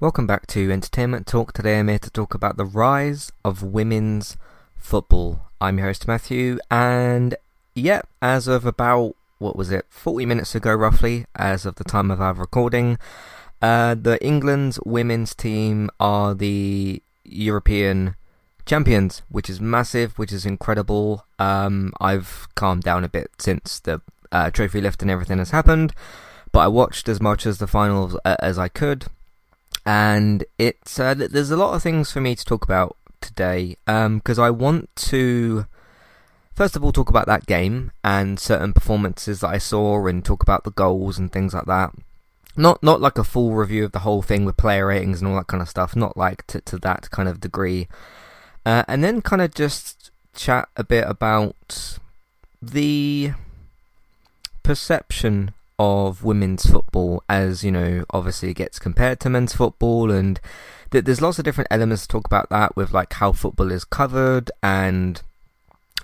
[0.00, 1.52] Welcome back to Entertainment Talk.
[1.52, 4.36] Today I'm here to talk about the rise of women's
[4.76, 5.42] football.
[5.60, 7.36] I'm your host Matthew, and
[7.76, 12.10] yeah, as of about what was it, 40 minutes ago roughly, as of the time
[12.10, 12.98] of our recording,
[13.62, 18.16] uh, the England's women's team are the European
[18.66, 21.24] champions, which is massive, which is incredible.
[21.38, 24.02] Um, I've calmed down a bit since the
[24.32, 25.94] uh, trophy lift and everything has happened,
[26.50, 29.06] but I watched as much as the finals uh, as I could
[29.86, 34.38] and it's uh, there's a lot of things for me to talk about today because
[34.38, 35.66] um, I want to
[36.54, 40.42] first of all talk about that game and certain performances that I saw and talk
[40.42, 41.92] about the goals and things like that.
[42.56, 45.36] Not not like a full review of the whole thing with player ratings and all
[45.36, 45.96] that kind of stuff.
[45.96, 47.88] Not like to to that kind of degree,
[48.64, 51.98] uh, and then kind of just chat a bit about
[52.62, 53.32] the
[54.62, 60.40] perception of women's football as you know obviously it gets compared to men's football and
[60.90, 63.84] th- there's lots of different elements to talk about that with like how football is
[63.84, 65.22] covered and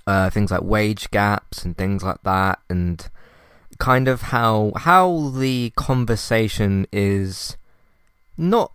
[0.06, 3.08] uh, things like wage gaps and things like that and
[3.78, 7.56] kind of how how the conversation is
[8.36, 8.72] not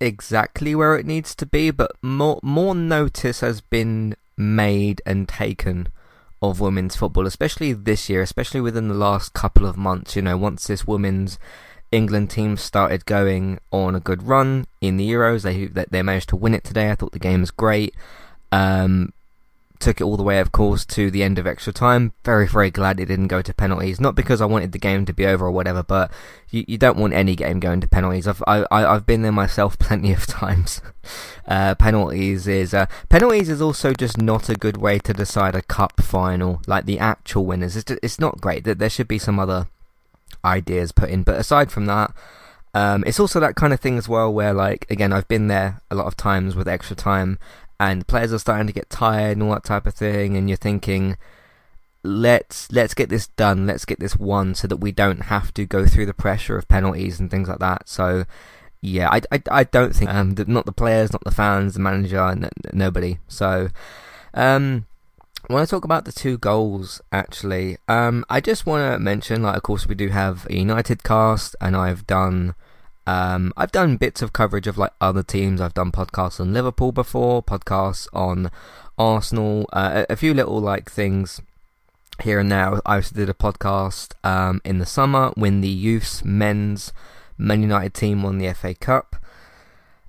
[0.00, 5.88] exactly where it needs to be but more more notice has been made and taken
[6.42, 10.16] of women's football, especially this year, especially within the last couple of months.
[10.16, 11.38] You know, once this women's
[11.90, 16.36] England team started going on a good run in the Euros, they they managed to
[16.36, 16.90] win it today.
[16.90, 17.94] I thought the game was great.
[18.52, 19.12] Um,
[19.80, 22.12] took it all the way, of course, to the end of extra time.
[22.24, 24.00] Very, very glad it didn't go to penalties.
[24.00, 26.10] Not because I wanted the game to be over or whatever, but
[26.50, 28.26] you, you don't want any game going to penalties.
[28.26, 30.80] I've I, I've been there myself plenty of times.
[31.46, 35.62] Uh, penalties is uh, penalties is also just not a good way to decide a
[35.62, 37.74] cup final, like the actual winners.
[37.74, 38.64] It's just, it's not great.
[38.64, 39.66] That There should be some other
[40.44, 42.12] ideas put in, but aside from that.
[42.74, 45.80] Um, it's also that kind of thing as well, where like again, I've been there
[45.90, 47.38] a lot of times with extra time,
[47.80, 50.56] and players are starting to get tired and all that type of thing, and you're
[50.56, 51.16] thinking,
[52.02, 55.66] let's let's get this done, let's get this won, so that we don't have to
[55.66, 57.88] go through the pressure of penalties and things like that.
[57.88, 58.24] So,
[58.80, 62.22] yeah, I, I, I don't think um not the players, not the fans, the manager,
[62.22, 63.18] n- nobody.
[63.28, 63.68] So,
[64.34, 64.86] um.
[65.48, 67.78] I want to talk about the two goals actually.
[67.86, 71.56] Um, I just want to mention, like, of course, we do have a United cast,
[71.58, 72.54] and I've done
[73.08, 75.62] um, I've done bits of coverage of like other teams.
[75.62, 78.50] I've done podcasts on Liverpool before, podcasts on
[78.98, 81.40] Arsenal, uh, a, few little like things
[82.22, 82.82] here and there.
[82.84, 86.92] I also did a podcast um, in the summer when the youths men's
[87.38, 89.16] Man United team won the FA Cup.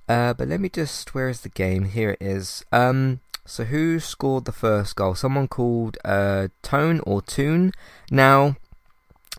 [0.06, 1.86] Uh, but let me just where is the game?
[1.86, 2.66] Here it is.
[2.70, 5.14] Um, so who scored the first goal?
[5.14, 7.72] Someone called uh, Tone or Tune.
[8.10, 8.56] Now,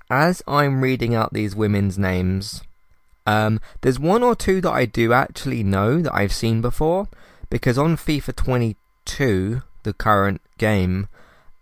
[0.10, 2.64] as I'm reading out these women's names
[3.26, 7.08] um, there's one or two that I do actually know that I've seen before
[7.50, 11.08] because on FIFA 22, the current game,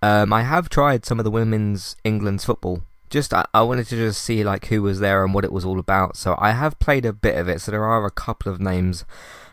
[0.01, 2.83] um, I have tried some of the women's England's football.
[3.09, 5.65] Just I, I, wanted to just see like who was there and what it was
[5.65, 6.15] all about.
[6.15, 7.59] So I have played a bit of it.
[7.59, 9.03] So there are a couple of names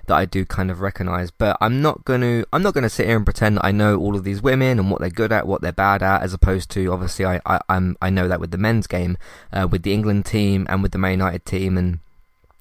[0.06, 1.30] that I do kind of recognise.
[1.30, 4.16] But I'm not gonna I'm not gonna sit here and pretend that I know all
[4.16, 6.92] of these women and what they're good at, what they're bad at, as opposed to
[6.92, 9.18] obviously I I am I know that with the men's game,
[9.52, 12.00] uh, with the England team and with the Man United team and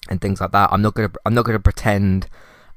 [0.10, 0.72] and things like that.
[0.72, 2.28] I'm not gonna I'm not gonna pretend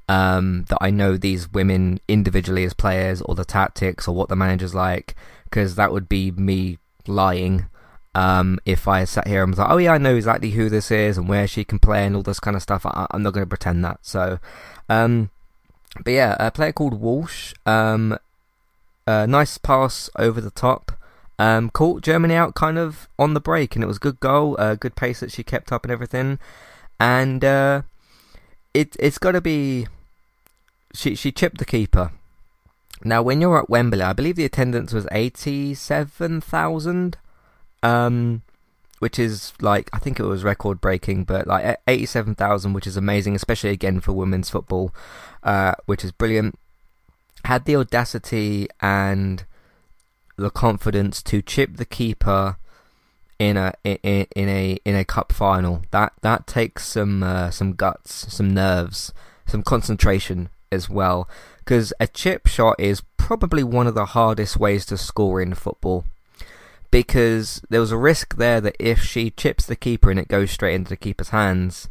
[0.08, 4.36] um, that I know these women individually as players or the tactics or what the
[4.36, 5.14] manager's like
[5.44, 7.66] because that would be me lying.
[8.18, 10.90] Um, if I sat here and was like, oh yeah, I know exactly who this
[10.90, 13.32] is and where she can play and all this kind of stuff, I, am not
[13.32, 14.00] going to pretend that.
[14.02, 14.38] So,
[14.88, 15.30] um,
[16.02, 18.18] but yeah, a player called Walsh, um,
[19.06, 20.92] a nice pass over the top.
[21.38, 24.56] Um, caught Germany out kind of on the break, and it was a good goal,
[24.56, 26.40] a good pace that she kept up and everything
[26.98, 27.82] and uh,
[28.74, 29.86] it it's got to be.
[30.94, 32.12] She she chipped the keeper.
[33.04, 37.16] Now, when you're at Wembley, I believe the attendance was eighty-seven thousand,
[37.82, 38.42] um,
[38.98, 42.96] which is like I think it was record breaking, but like eighty-seven thousand, which is
[42.96, 44.94] amazing, especially again for women's football,
[45.42, 46.58] uh, which is brilliant.
[47.44, 49.44] Had the audacity and
[50.36, 52.56] the confidence to chip the keeper
[53.38, 55.82] in a in, in a in a cup final.
[55.90, 59.12] That that takes some uh, some guts, some nerves,
[59.46, 61.28] some concentration as well.
[61.58, 66.04] Because a chip shot is probably one of the hardest ways to score in football.
[66.90, 70.50] Because there was a risk there that if she chips the keeper and it goes
[70.50, 71.88] straight into the keeper's hands,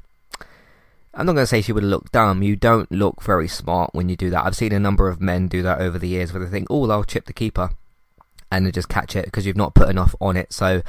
[1.13, 2.41] I'm not going to say she would look dumb.
[2.41, 4.45] You don't look very smart when you do that.
[4.45, 6.89] I've seen a number of men do that over the years where they think, oh,
[6.89, 7.71] I'll chip the keeper
[8.51, 10.51] and then just catch it because you've not put enough on it.
[10.53, 10.81] So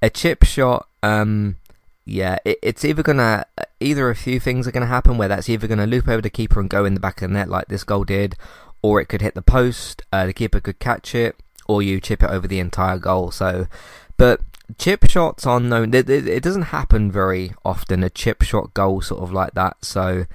[0.00, 1.56] a chip shot um,
[2.04, 3.46] yeah, it, it's either gonna
[3.78, 6.60] either a few things are gonna happen where that's either gonna loop over the keeper
[6.60, 8.36] and go in the back of the net like this goal did,
[8.82, 10.02] or it could hit the post.
[10.12, 11.36] Uh, the keeper could catch it,
[11.70, 13.30] or you chip it over the entire goal.
[13.30, 13.68] So,
[14.16, 14.40] but
[14.76, 15.94] chip shots are known.
[15.94, 18.02] It, it, it doesn't happen very often.
[18.02, 19.84] A chip shot goal sort of like that.
[19.84, 20.26] So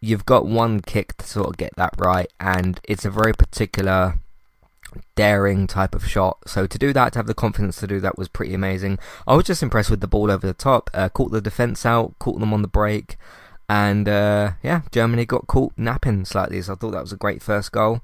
[0.00, 4.18] you've got one kick to sort of get that right, and it's a very particular
[5.14, 6.38] daring type of shot.
[6.46, 8.98] So to do that, to have the confidence to do that was pretty amazing.
[9.26, 10.90] I was just impressed with the ball over the top.
[10.92, 13.16] Uh, caught the defense out, caught them on the break,
[13.66, 16.60] and uh, yeah, Germany got caught napping slightly.
[16.60, 18.02] So I thought that was a great first goal.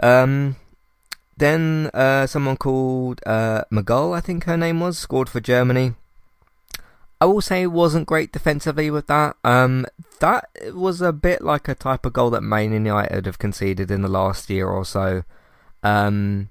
[0.00, 0.56] Um,
[1.36, 5.94] then uh, someone called uh, I think her name was, scored for Germany.
[7.20, 9.36] I will say it wasn't great defensively with that.
[9.44, 9.86] Um,
[10.18, 14.02] that was a bit like a type of goal that Man United have conceded in
[14.02, 15.22] the last year or so.
[15.84, 16.48] Um,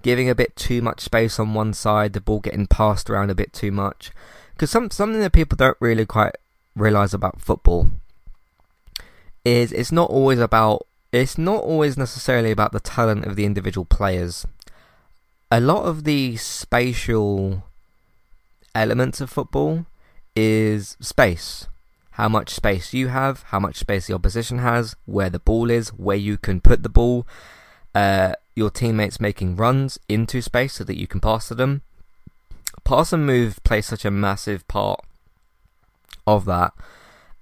[0.00, 3.34] giving a bit too much space on one side, the ball getting passed around a
[3.34, 4.12] bit too much.
[4.54, 6.36] Because some, something that people don't really quite
[6.74, 7.90] realise about football
[9.44, 13.84] is it's not always about it's not always necessarily about the talent of the individual
[13.84, 14.46] players.
[15.50, 17.64] A lot of the spatial
[18.74, 19.86] elements of football
[20.34, 21.68] is space.
[22.12, 25.90] How much space you have, how much space the opposition has, where the ball is,
[25.90, 27.26] where you can put the ball,
[27.94, 31.82] uh, your teammates making runs into space so that you can pass to them.
[32.84, 35.00] Pass and move plays such a massive part
[36.26, 36.72] of that,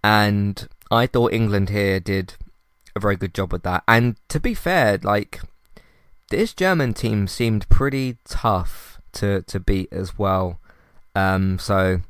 [0.04, 2.34] and I thought England here did
[2.94, 3.84] a very good job with that.
[3.88, 5.40] And to be fair, like
[6.30, 10.58] this German team seemed pretty tough to to beat as well.
[11.14, 12.00] Um, so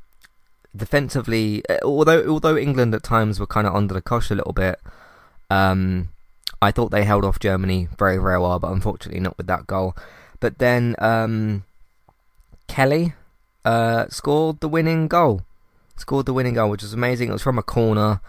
[0.74, 4.52] defensively, uh, although although England at times were kind of under the cosh a little
[4.52, 4.80] bit,
[5.50, 6.08] um,
[6.60, 9.96] I thought they held off Germany very very well, but unfortunately not with that goal.
[10.40, 11.64] But then um,
[12.68, 13.14] Kelly
[13.64, 15.42] uh, scored the winning goal,
[15.96, 17.28] scored the winning goal, which was amazing.
[17.28, 18.20] It was from a corner,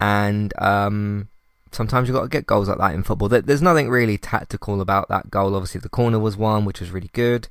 [0.00, 1.28] and um,
[1.74, 3.28] sometimes you've got to get goals like that in football.
[3.28, 5.54] There's nothing really tactical about that goal.
[5.54, 7.48] Obviously, the corner was one, which was really good.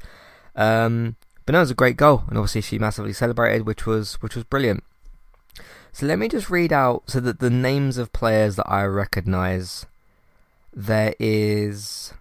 [0.55, 1.15] Um,
[1.45, 4.35] but no, it was a great goal, and obviously she massively celebrated, which was which
[4.35, 4.83] was brilliant.
[5.91, 9.85] So let me just read out so that the names of players that I recognise.
[10.75, 12.15] There is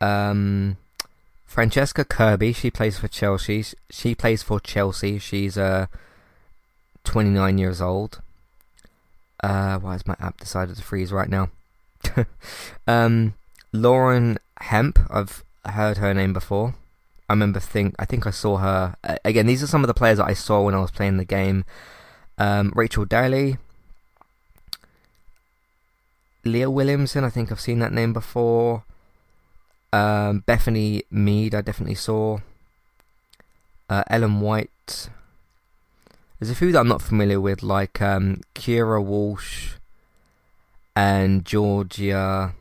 [0.00, 0.78] um,
[1.44, 2.54] Francesca Kirby.
[2.54, 3.64] She plays for Chelsea.
[3.90, 5.18] She plays for Chelsea.
[5.18, 5.86] She's uh,
[7.04, 8.22] 29 years old.
[9.42, 11.48] Uh, why has my app decided to freeze right now?
[12.86, 13.34] um,
[13.72, 14.98] Lauren Hemp.
[15.10, 16.74] I've heard her name before.
[17.28, 19.46] I remember think I think I saw her again.
[19.46, 21.64] These are some of the players that I saw when I was playing the game.
[22.38, 23.56] Um, Rachel Daly,
[26.44, 27.22] Leah Williamson.
[27.22, 28.84] I think I've seen that name before.
[29.92, 31.54] Um, Bethany Mead.
[31.54, 32.38] I definitely saw.
[33.88, 35.08] Uh, Ellen White.
[36.40, 39.72] There's a few that I'm not familiar with, like um, Keira Walsh
[40.96, 42.54] and Georgia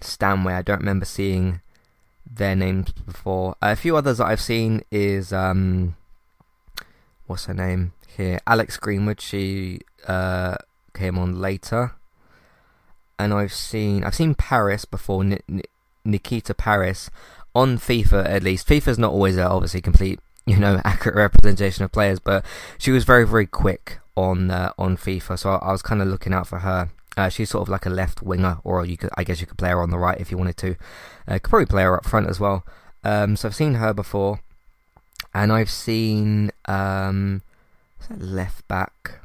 [0.00, 0.54] Stanway.
[0.54, 1.60] I don't remember seeing
[2.28, 3.54] their names before.
[3.60, 5.96] A few others that I've seen is um,
[7.26, 8.40] what's her name here?
[8.46, 9.20] Alex Greenwood.
[9.20, 10.56] She uh,
[10.94, 11.92] came on later,
[13.18, 15.22] and I've seen I've seen Parris before.
[15.22, 15.62] N- N-
[16.06, 17.10] Nikita Parris
[17.54, 18.66] on FIFA at least.
[18.66, 20.20] FIFA's not always a, obviously complete
[20.50, 22.44] you know accurate representation of players, but
[22.78, 26.08] she was very very quick on uh, on FIFA, so I, I was kind of
[26.08, 26.90] looking out for her.
[27.16, 29.58] Uh, she's sort of like a left winger, or you could I guess you could
[29.58, 30.76] play her on the right if you wanted to.
[31.26, 32.64] Uh, could probably play her up front as well.
[33.02, 34.40] Um, so I've seen her before,
[35.34, 37.42] and I've seen um,
[38.16, 39.20] left back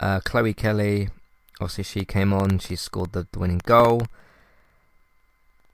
[0.00, 1.08] uh, Chloe Kelly.
[1.60, 2.58] Obviously, she came on.
[2.58, 4.06] She scored the, the winning goal.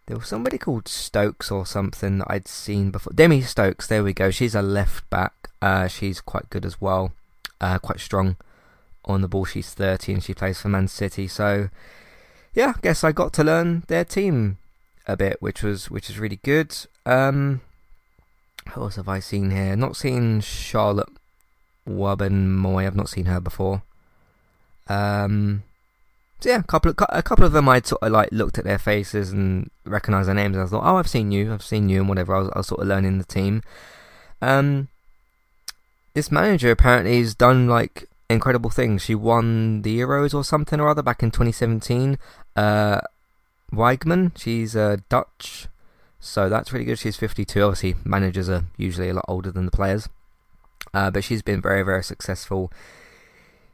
[0.09, 3.13] There was somebody called Stokes or something that I'd seen before.
[3.15, 4.31] Demi Stokes, there we go.
[4.31, 5.51] She's a left back.
[5.61, 7.13] Uh, she's quite good as well.
[7.61, 8.37] Uh, quite strong
[9.05, 9.45] on the ball.
[9.45, 11.29] She's 30 and she plays for Man City.
[11.29, 11.69] So,
[12.55, 14.57] yeah, I guess I got to learn their team
[15.07, 16.75] a bit, which was which is really good.
[17.05, 17.61] Um,
[18.73, 19.77] who else have I seen here?
[19.77, 21.11] Not seen Charlotte
[21.85, 22.87] Moy.
[22.87, 23.83] I've not seen her before.
[24.89, 25.65] Um,
[26.41, 28.65] so yeah, a couple of a couple of them I'd sort of like looked at
[28.65, 30.57] their faces and recognised their names.
[30.57, 32.37] And I thought, oh, I've seen you, I've seen you, and whatever.
[32.37, 33.63] I was, I was sort of learning the team.
[34.41, 34.89] Um,
[36.15, 39.03] this manager apparently has done like incredible things.
[39.03, 42.19] She won the Euros or something or other back in 2017.
[42.55, 43.01] Uh,
[43.73, 45.67] Wiegman, she's uh, Dutch,
[46.21, 47.01] so that's really good.
[47.01, 47.61] She's 52.
[47.63, 50.09] Obviously, managers are usually a lot older than the players,
[50.95, 52.73] uh, but she's been very, very successful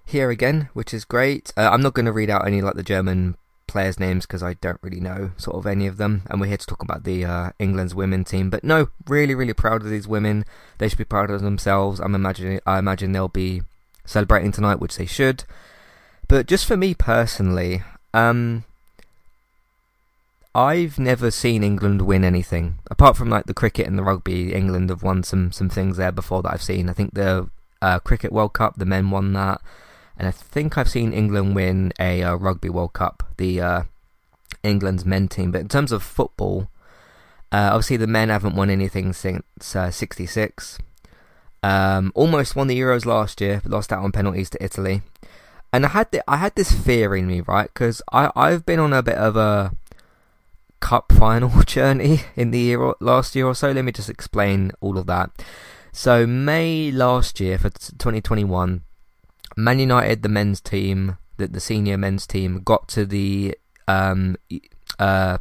[0.05, 1.53] here again, which is great.
[1.57, 4.55] Uh, I'm not going to read out any like the German players' names because I
[4.55, 6.23] don't really know sort of any of them.
[6.31, 8.51] And we're here to talk about the uh, England's women team.
[8.51, 10.45] But no, really, really proud of these women.
[10.79, 12.01] They should be proud of themselves.
[12.01, 13.63] I'm imagining, I imagine they'll be
[14.05, 15.45] celebrating tonight, which they should.
[16.29, 17.83] But just for me personally,
[18.13, 18.65] um,
[20.55, 24.55] I've never seen England win anything apart from like the cricket and the rugby.
[24.55, 26.89] England have won some some things there before that I've seen.
[26.89, 27.51] I think the
[27.83, 29.61] uh, cricket World Cup, the men won that
[30.17, 33.83] and I think I've seen England win a uh, Rugby World Cup, the uh,
[34.63, 35.51] England's men team.
[35.51, 36.69] But in terms of football,
[37.51, 40.79] uh, obviously the men haven't won anything since '66.
[41.63, 45.03] Uh, um, almost won the Euros last year, but lost out on penalties to Italy.
[45.73, 47.71] And I had the, I had this fear in me, right?
[47.73, 49.73] Because I I've been on a bit of a
[50.79, 53.73] cup final journey in the year last year or so.
[53.73, 55.31] Let me just explain all of that.
[55.91, 58.84] So May last year for 2021
[59.57, 63.57] Man United, the men's team, the, the senior men's team, got to the
[63.87, 64.37] um,
[64.99, 65.39] uh,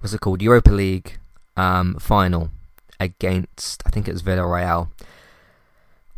[0.00, 1.18] what's it called Europa League
[1.56, 2.50] um, final
[3.00, 4.88] against I think it was Villarreal.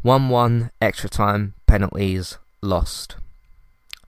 [0.02, 3.16] One-one, extra time, penalties, lost.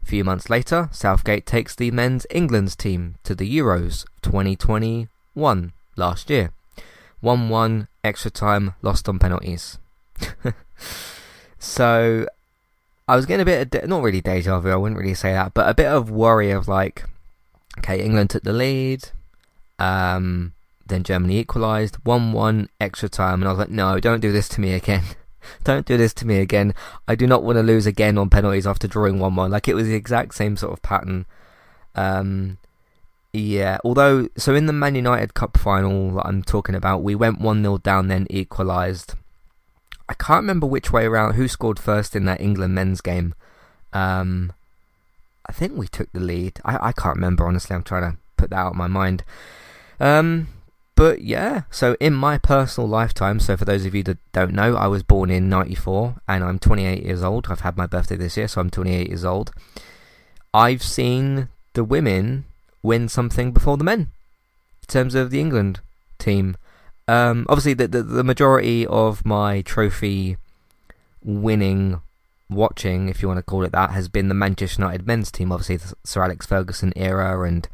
[0.02, 6.30] A few months later, Southgate takes the men's England's team to the Euros 2021 last
[6.30, 6.52] year.
[7.20, 9.78] 1 1, extra time, lost on penalties.
[11.58, 12.26] so
[13.08, 14.70] I was getting a bit of de- not really deja vu.
[14.70, 17.04] I wouldn't really say that, but a bit of worry of like,
[17.78, 19.08] okay, England took the lead,
[19.78, 20.52] um,
[20.86, 24.60] then Germany equalised, one-one extra time, and I was like, no, don't do this to
[24.60, 25.02] me again.
[25.64, 26.74] don't do this to me again.
[27.08, 29.50] I do not want to lose again on penalties after drawing one-one.
[29.50, 31.26] Like it was the exact same sort of pattern.
[31.94, 32.58] Um,
[33.32, 37.40] yeah, although so in the Man United Cup final that I'm talking about, we went
[37.40, 39.14] one 0 down, then equalised.
[40.08, 43.34] I can't remember which way around who scored first in that England men's game.
[43.92, 44.52] Um,
[45.46, 46.60] I think we took the lead.
[46.64, 47.74] I, I can't remember honestly.
[47.74, 49.24] I'm trying to put that out of my mind.
[50.00, 50.48] Um,
[50.94, 54.76] but yeah, so in my personal lifetime, so for those of you that don't know,
[54.76, 57.46] I was born in '94 and I'm 28 years old.
[57.48, 59.52] I've had my birthday this year, so I'm 28 years old.
[60.52, 62.44] I've seen the women
[62.82, 65.80] win something before the men in terms of the England
[66.18, 66.56] team.
[67.12, 70.38] Um, obviously, the, the, the majority of my trophy
[71.22, 72.00] winning
[72.48, 75.52] watching, if you want to call it that, has been the Manchester United men's team.
[75.52, 77.68] Obviously, the Sir Alex Ferguson era and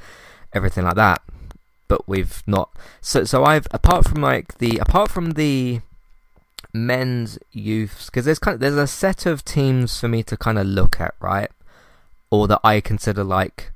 [0.52, 1.22] everything like that.
[1.86, 2.70] But we've not.
[3.00, 5.82] So, so I've apart from like the apart from the
[6.74, 10.58] men's youths, because there's kind of there's a set of teams for me to kind
[10.58, 11.50] of look at, right?
[12.28, 13.70] Or that I consider like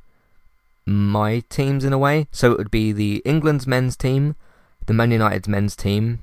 [0.84, 2.26] my teams in a way.
[2.32, 4.34] So it would be the England's men's team
[4.86, 6.22] the Man United's men's team.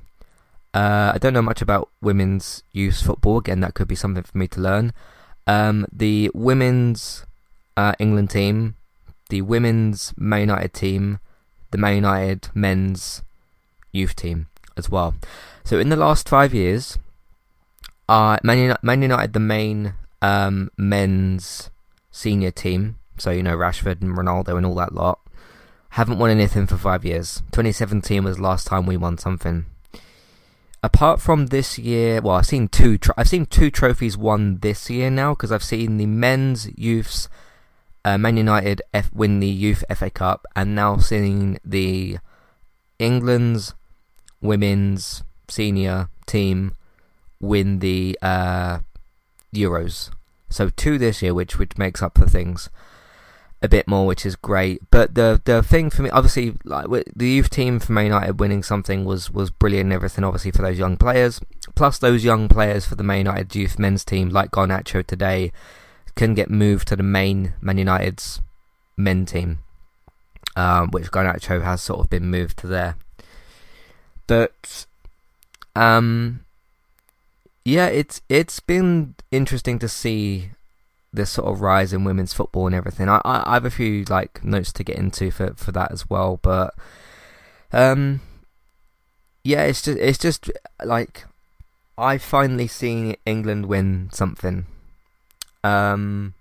[0.72, 3.38] Uh, I don't know much about women's youth football.
[3.38, 4.92] Again, that could be something for me to learn.
[5.46, 7.24] Um, the women's
[7.76, 8.76] uh, England team,
[9.30, 11.18] the women's Man United team,
[11.70, 13.22] the Man United men's
[13.92, 15.14] youth team as well.
[15.64, 16.98] So in the last five years,
[18.08, 21.70] uh, Man, United, Man United the main um, men's
[22.10, 25.20] senior team, so you know Rashford and Ronaldo and all that lot,
[25.90, 27.42] haven't won anything for five years.
[27.52, 29.66] 2017 was the last time we won something.
[30.82, 32.96] Apart from this year, well, I've seen two.
[32.96, 37.28] Tro- I've seen two trophies won this year now because I've seen the men's youths,
[38.04, 42.18] uh, Man United F- win the youth FA Cup, and now seeing the
[42.98, 43.74] England's
[44.40, 46.74] women's senior team
[47.40, 48.78] win the uh,
[49.54, 50.10] Euros.
[50.48, 52.70] So two this year, which which makes up for things
[53.62, 54.80] a bit more, which is great.
[54.90, 58.62] But the the thing for me, obviously, like the youth team for Man United winning
[58.62, 60.24] something was was brilliant and everything.
[60.24, 61.40] Obviously for those young players,
[61.74, 65.52] plus those young players for the Man United youth men's team, like Garnacho today,
[66.14, 68.40] can get moved to the main Man United's
[68.96, 69.58] men team,
[70.56, 72.96] um, which Garnacho has sort of been moved to there.
[74.26, 74.86] But
[75.76, 76.44] um,
[77.64, 80.50] yeah, it's it's been interesting to see
[81.12, 83.08] this sort of rise in women's football and everything.
[83.08, 86.08] I, I, I have a few like notes to get into for, for that as
[86.08, 86.74] well, but
[87.72, 88.20] um,
[89.44, 90.50] yeah, it's just it's just
[90.84, 91.24] like
[91.96, 94.66] I finally seen England win something.
[95.62, 96.34] Um,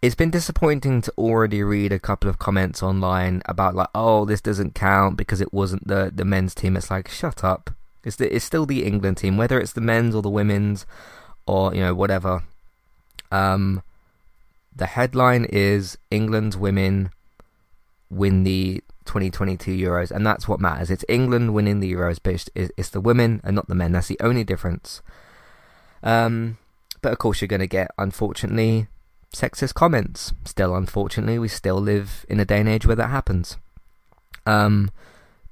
[0.00, 4.40] it's been disappointing to already read a couple of comments online about like, oh, this
[4.40, 6.76] doesn't count because it wasn't the the men's team.
[6.76, 7.70] It's like, shut up.
[8.04, 10.86] It's the, it's still the England team, whether it's the men's or the women's,
[11.46, 12.44] or you know whatever.
[13.30, 13.82] Um,
[14.74, 17.10] the headline is England's women
[18.10, 20.90] win the 2022 Euros, and that's what matters.
[20.90, 23.92] It's England winning the Euros, but it's, it's the women and not the men.
[23.92, 25.02] That's the only difference.
[26.02, 26.58] Um,
[27.02, 28.86] but of course, you're going to get, unfortunately,
[29.34, 30.32] sexist comments.
[30.44, 33.56] Still, unfortunately, we still live in a day and age where that happens.
[34.46, 34.90] Um,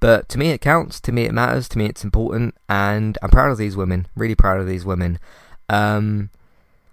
[0.00, 1.00] but to me, it counts.
[1.00, 1.68] To me, it matters.
[1.70, 4.06] To me, it's important, and I'm proud of these women.
[4.14, 5.18] Really proud of these women.
[5.68, 6.30] Um,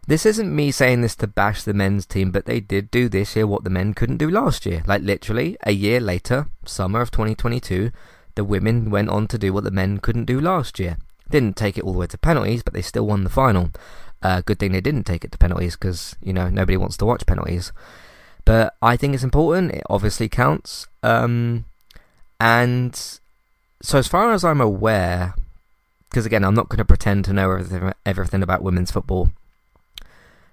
[0.05, 3.35] this isn't me saying this to bash the men's team, but they did do this
[3.35, 4.83] year what the men couldn't do last year.
[4.85, 7.91] Like literally a year later, summer of 2022,
[8.35, 10.97] the women went on to do what the men couldn't do last year.
[11.29, 13.71] Didn't take it all the way to penalties, but they still won the final.
[14.21, 17.05] Uh, good thing they didn't take it to penalties because you know nobody wants to
[17.05, 17.71] watch penalties.
[18.45, 19.71] But I think it's important.
[19.71, 20.87] It obviously counts.
[21.01, 21.65] Um,
[22.39, 22.95] and
[23.81, 25.33] so, as far as I'm aware,
[26.09, 29.31] because again, I'm not going to pretend to know everything, everything about women's football.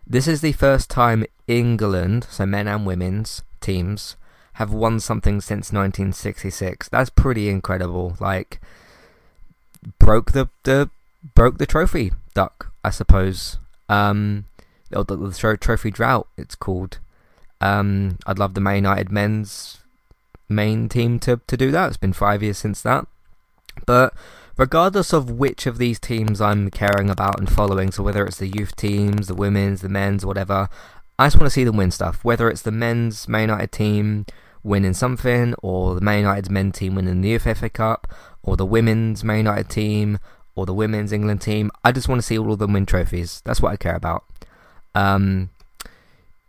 [0.07, 4.17] This is the first time England, so men and women's teams,
[4.55, 6.89] have won something since 1966.
[6.89, 8.17] That's pretty incredible.
[8.21, 8.61] Like,
[9.99, 10.91] broke the, the
[11.35, 13.59] broke the trophy duck, I suppose.
[13.89, 14.47] Um,
[14.91, 16.99] the, the trophy drought, it's called.
[17.61, 19.79] Um, I'd love the Man United men's
[20.49, 21.89] main team to, to do that.
[21.89, 23.07] It's been five years since that.
[23.87, 24.15] But
[24.61, 28.47] regardless of which of these teams I'm caring about and following, so whether it's the
[28.47, 30.69] youth teams, the women's, the men's, whatever,
[31.19, 32.23] I just want to see them win stuff.
[32.23, 34.27] Whether it's the men's Man United team
[34.63, 38.07] winning something, or the Man United's men team winning the Youth FA Cup,
[38.43, 40.19] or the women's Man United team,
[40.55, 43.41] or the women's England team, I just want to see all of them win trophies.
[43.47, 44.25] That's what I care about.
[44.95, 45.49] Um,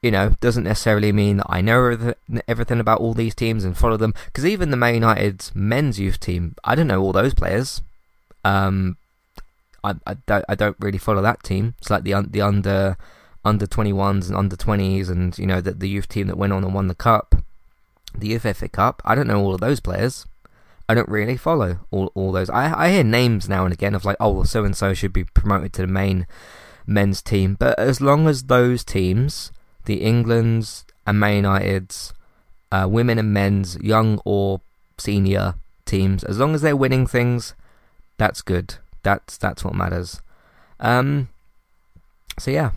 [0.02, 2.14] you know, doesn't necessarily mean that I know
[2.46, 4.14] everything about all these teams and follow them.
[4.26, 7.82] Because even the Man United's men's youth team, I don't know all those players.
[8.44, 8.98] Um,
[9.84, 11.76] I, I don't I don't really follow that team.
[11.80, 12.98] It's like the the under
[13.44, 16.64] under 21s and under 20s, and you know the the youth team that went on
[16.64, 17.36] and won the cup,
[18.16, 19.02] the Youth Cup.
[19.06, 20.26] I don't know all of those players.
[20.88, 22.50] I don't really follow all all those.
[22.50, 25.24] I I hear names now and again of like, oh, so and so should be
[25.24, 26.28] promoted to the main
[26.86, 27.56] men's team.
[27.58, 29.52] But as long as those teams
[29.86, 32.14] the England's and Man United's
[32.72, 34.62] uh, women and men's young or
[34.98, 35.56] senior
[35.86, 36.24] teams.
[36.24, 37.54] As long as they're winning things,
[38.22, 38.76] that's good.
[39.02, 40.22] That's that's what matters.
[40.80, 41.30] Um,
[42.38, 42.72] so yeah,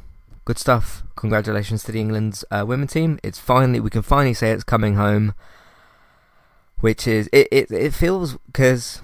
[0.46, 1.02] good stuff.
[1.16, 3.20] Congratulations to the England's uh, women team.
[3.22, 5.34] It's finally we can finally say it's coming home,
[6.80, 7.48] which is it.
[7.52, 9.02] It, it feels because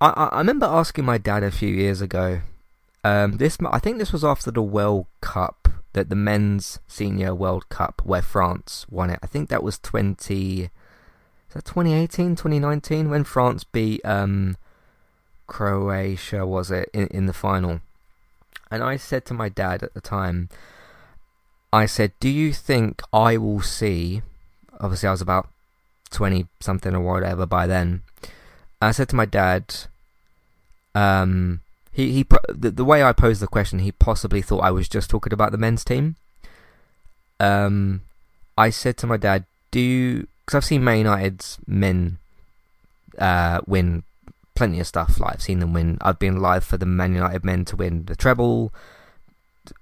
[0.00, 2.42] I I remember asking my dad a few years ago.
[3.02, 7.68] Um, this I think this was after the World Cup the the men's senior World
[7.68, 9.18] Cup where France won it.
[9.24, 10.70] I think that was 20 is
[11.52, 14.56] that 2018, 2019 when France beat um,
[15.54, 17.80] Croatia was it in in the final.
[18.72, 20.48] And I said to my dad at the time
[21.72, 24.22] I said, "Do you think I will see
[24.80, 25.48] obviously I was about
[26.10, 28.02] 20 something or whatever by then.
[28.82, 29.62] I said to my dad
[30.94, 31.60] um
[31.92, 35.08] he he the, the way I posed the question, he possibly thought I was just
[35.08, 36.16] talking about the men's team.
[37.38, 38.02] Um,
[38.58, 42.18] I said to my dad, "Do you?" Because I've seen Man United's men
[43.18, 44.02] uh, win
[44.54, 45.20] plenty of stuff.
[45.20, 45.98] Like I've seen them win.
[46.00, 48.72] I've been live for the Man United men to win the treble,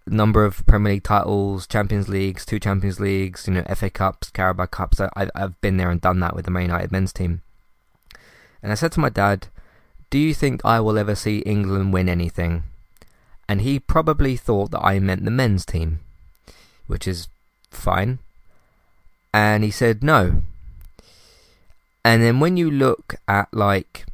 [0.07, 4.67] number of Premier League titles, Champions Leagues, two Champions Leagues, you know, FA Cups, Carabao
[4.67, 5.01] Cups.
[5.01, 7.43] I, I've been there and done that with the Man United men's team.
[8.63, 9.49] And I said to my dad,
[10.11, 12.65] do you think I will ever see England win anything?
[13.49, 16.01] And he probably thought that I meant the men's team,
[16.87, 17.29] which is
[17.71, 18.19] fine.
[19.35, 20.43] And he said no.
[22.05, 24.07] And then when you look at like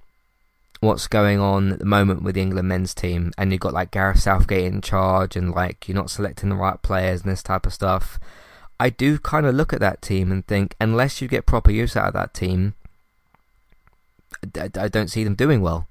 [0.80, 3.90] what's going on at the moment with the England men's team, and you've got like
[3.90, 7.66] Gareth Southgate in charge, and like you're not selecting the right players and this type
[7.66, 8.18] of stuff,
[8.80, 11.96] I do kind of look at that team and think, unless you get proper use
[11.96, 12.74] out of that team,
[14.56, 15.88] I, I don't see them doing well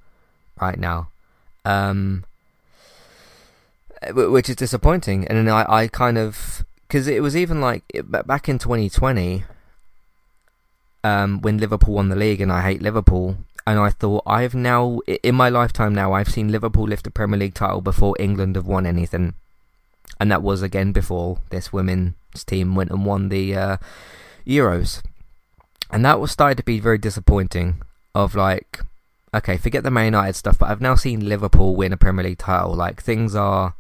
[0.62, 1.10] right now,
[1.66, 2.24] um,
[4.14, 5.28] which is disappointing.
[5.28, 7.84] And I, I kind of because it was even like
[8.26, 9.44] back in 2020
[11.04, 13.38] um, when Liverpool won the league, and I hate Liverpool.
[13.68, 17.38] And I thought I've now in my lifetime now I've seen Liverpool lift a Premier
[17.38, 19.34] League title before England have won anything,
[20.22, 22.14] and that was again before this women's
[22.46, 23.78] team went and won the uh,
[24.48, 25.04] Euros,
[25.92, 27.82] and that was started to be very disappointing
[28.16, 28.80] of like,
[29.36, 32.38] okay, forget the Man United stuff, but I've now seen Liverpool win a Premier League
[32.38, 32.74] title.
[32.74, 33.76] Like things are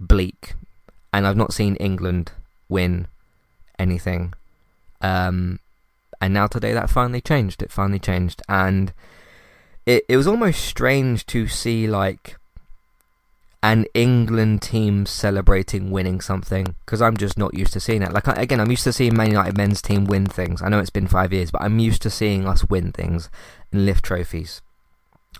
[0.00, 0.54] bleak,
[1.12, 2.32] and I've not seen England
[2.70, 3.06] win
[3.78, 4.32] anything.
[5.02, 5.60] Um,
[6.20, 7.62] and now today that finally changed.
[7.62, 8.92] It finally changed, and
[9.86, 12.36] it it was almost strange to see like
[13.62, 18.12] an England team celebrating winning something because I'm just not used to seeing it.
[18.12, 20.62] Like again, I'm used to seeing Man United men's team win things.
[20.62, 23.28] I know it's been five years, but I'm used to seeing us win things
[23.72, 24.62] and lift trophies.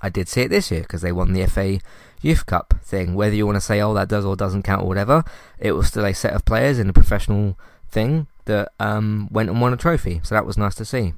[0.03, 1.81] I did see it this year because they won the FA
[2.21, 3.15] Youth Cup thing.
[3.15, 5.25] Whether you want to say, oh, that does or doesn't count or whatever,
[5.59, 7.59] it was still a set of players in a professional
[7.91, 10.21] thing that um, went and won a trophy.
[10.23, 11.15] So that was nice to see.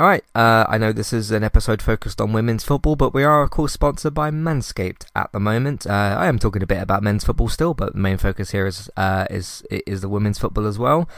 [0.00, 3.42] Alright, uh, I know this is an episode focused on women's football, but we are,
[3.42, 5.88] of course, sponsored by Manscaped at the moment.
[5.88, 8.68] Uh, I am talking a bit about men's football still, but the main focus here
[8.68, 11.08] is, uh, is, is the women's football as well.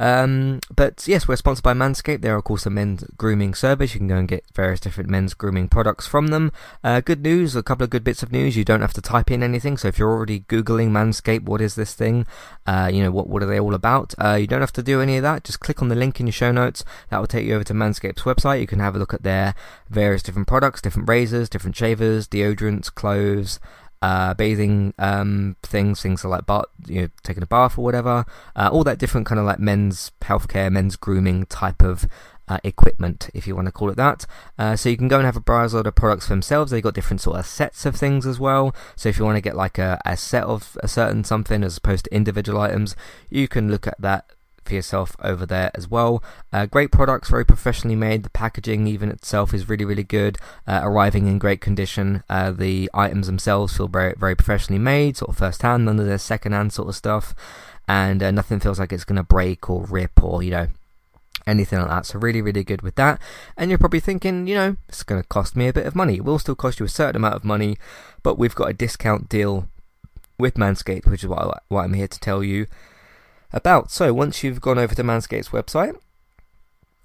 [0.00, 2.22] Um, but yes, we're sponsored by Manscaped.
[2.22, 3.92] They're of course a men's grooming service.
[3.94, 6.52] You can go and get various different men's grooming products from them.
[6.82, 8.56] Uh, good news, a couple of good bits of news.
[8.56, 9.76] You don't have to type in anything.
[9.76, 12.26] So if you're already googling Manscaped, what is this thing?
[12.66, 14.14] Uh, you know what what are they all about?
[14.18, 15.44] Uh, you don't have to do any of that.
[15.44, 16.82] Just click on the link in your show notes.
[17.10, 18.60] That will take you over to Manscaped's website.
[18.60, 19.54] You can have a look at their
[19.90, 23.60] various different products, different razors, different shavers, deodorants, clothes
[24.02, 28.24] uh, bathing um, things, things like bath, you know, taking a bath or whatever,
[28.56, 32.06] uh, all that different kind of like men's healthcare, men's grooming type of
[32.48, 34.26] uh, equipment, if you want to call it that.
[34.58, 36.70] Uh, so you can go and have a browse of the products for themselves.
[36.70, 38.74] They've got different sort of sets of things as well.
[38.96, 41.76] So if you want to get like a, a set of a certain something as
[41.76, 42.96] opposed to individual items,
[43.28, 44.30] you can look at that
[44.64, 46.22] for yourself over there as well.
[46.52, 48.22] Uh, great products, very professionally made.
[48.22, 50.38] The packaging, even itself, is really, really good.
[50.66, 52.22] Uh, arriving in great condition.
[52.28, 56.06] Uh, the items themselves feel very, very professionally made, sort of first hand, none of
[56.06, 57.34] their second hand sort of stuff.
[57.88, 60.68] And uh, nothing feels like it's going to break or rip or, you know,
[61.46, 62.06] anything like that.
[62.06, 63.20] So really, really good with that.
[63.56, 66.16] And you're probably thinking, you know, it's going to cost me a bit of money.
[66.16, 67.78] It will still cost you a certain amount of money,
[68.22, 69.68] but we've got a discount deal
[70.38, 72.66] with Manscaped, which is what, I, what I'm here to tell you
[73.52, 73.90] about.
[73.90, 75.96] So once you've gone over to Manscaped's website,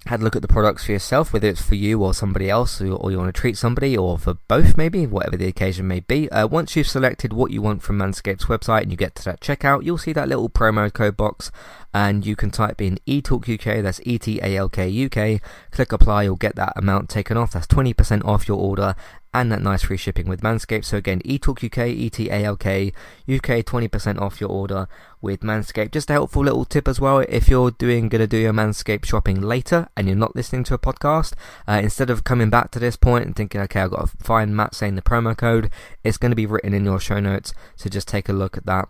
[0.08, 2.80] had a look at the products for yourself, whether it's for you or somebody else,
[2.80, 6.30] or you want to treat somebody, or for both maybe, whatever the occasion may be.
[6.30, 9.42] Uh, once you've selected what you want from Manscaped's website and you get to that
[9.42, 11.52] checkout, you'll see that little promo code box,
[11.92, 15.42] and you can type in ETALK that's E T A L K UK.
[15.72, 17.54] Click apply, you'll get that amount taken off.
[17.54, 18.96] That's 20% off your order,
[19.36, 20.86] and that nice free shipping with Manscaped.
[20.86, 22.94] So again, eTalk UK, E-T-A-L-K,
[23.28, 24.88] UK 20% off your order
[25.22, 25.92] with Manscaped.
[25.92, 29.42] Just a helpful little tip as well, if you're doing gonna do your Manscaped shopping
[29.42, 31.34] later and you're not listening to a podcast,
[31.68, 34.56] uh, instead of coming back to this point and thinking, okay, I've got to find
[34.56, 35.70] Matt saying the promo code,
[36.04, 38.66] it's going to be written in your show notes, so just take a look at
[38.66, 38.88] that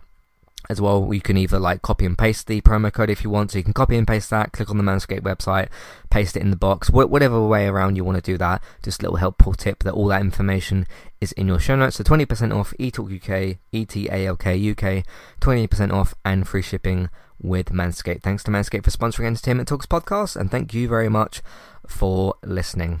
[0.68, 1.12] as well.
[1.12, 3.64] You can either like copy and paste the promo code if you want, so you
[3.64, 5.68] can copy and paste that, click on the Manscaped website,
[6.10, 8.62] paste it in the box, wh- whatever way around you want to do that.
[8.82, 10.86] Just a little helpful tip that all that information
[11.20, 11.96] is in your show notes.
[11.96, 15.04] So 20% off eTalk UK, E-T-A-L-K UK,
[15.40, 17.08] 20% off and free shipping
[17.40, 18.22] with Manscaped.
[18.22, 21.42] Thanks to Manscaped for sponsoring Entertainment Talks podcast, and thank you very much
[21.86, 23.00] for listening.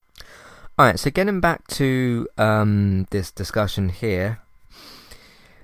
[0.81, 4.39] Alright, so getting back to um, this discussion here.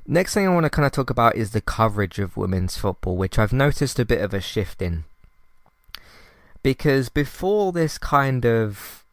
[0.06, 3.18] Next thing I want to kind of talk about is the coverage of women's football,
[3.18, 5.06] which I've noticed a bit of a shift in.
[6.62, 9.04] Because before this kind of,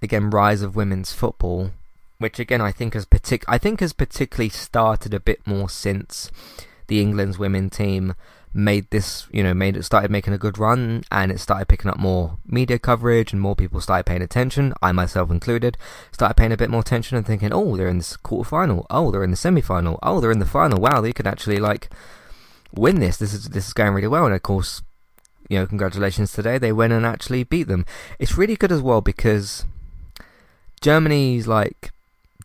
[0.00, 1.72] again, rise of women's football,
[2.16, 6.30] which again I think has partic- I think has particularly started a bit more since
[6.86, 8.14] the England's women team
[8.58, 11.90] made this, you know, made it started making a good run and it started picking
[11.90, 15.78] up more media coverage and more people started paying attention, I myself included,
[16.10, 19.10] started paying a bit more attention and thinking, oh, they're in this quarter final, oh,
[19.10, 21.88] they're in the semi final, oh, they're in the final, wow, they could actually like
[22.74, 23.16] win this.
[23.16, 24.82] This is this is going really well, and of course,
[25.48, 27.86] you know, congratulations today, they went and actually beat them.
[28.18, 29.64] It's really good as well because
[30.80, 31.92] Germany's like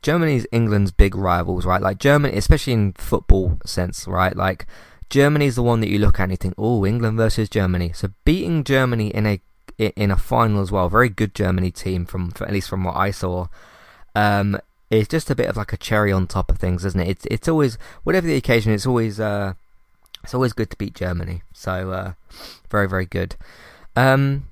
[0.04, 1.82] Germany's England's big rivals, right?
[1.82, 4.36] Like Germany, especially in football sense, right?
[4.36, 4.68] Like
[5.10, 7.92] Germany's the one that you look at and you think, oh, England versus Germany.
[7.94, 9.42] So beating Germany in a
[9.78, 13.12] in a final as well, very good Germany team from at least from what I
[13.12, 13.48] saw.
[14.16, 17.08] Um, it's just a bit of like a cherry on top of things, isn't it?
[17.08, 19.54] It's it's always whatever the occasion, it's always uh,
[20.24, 21.42] it's always good to beat Germany.
[21.54, 22.14] So uh,
[22.70, 23.36] very very good.
[23.96, 24.50] Um,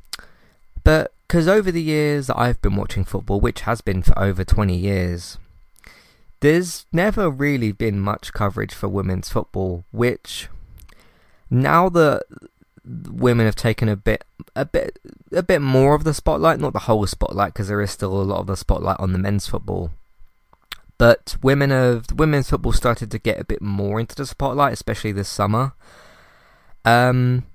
[0.83, 4.43] but because over the years that I've been watching football, which has been for over
[4.43, 5.37] 20 years,
[6.41, 10.49] there's never really been much coverage for women's football, which
[11.49, 12.23] now that
[12.83, 14.25] women have taken a bit
[14.55, 14.99] a bit
[15.31, 18.23] a bit more of the spotlight, not the whole spotlight because there is still a
[18.23, 19.91] lot of the spotlight on the men's football.
[20.97, 25.11] But women have women's football started to get a bit more into the spotlight, especially
[25.11, 25.73] this summer.
[26.85, 27.45] Um,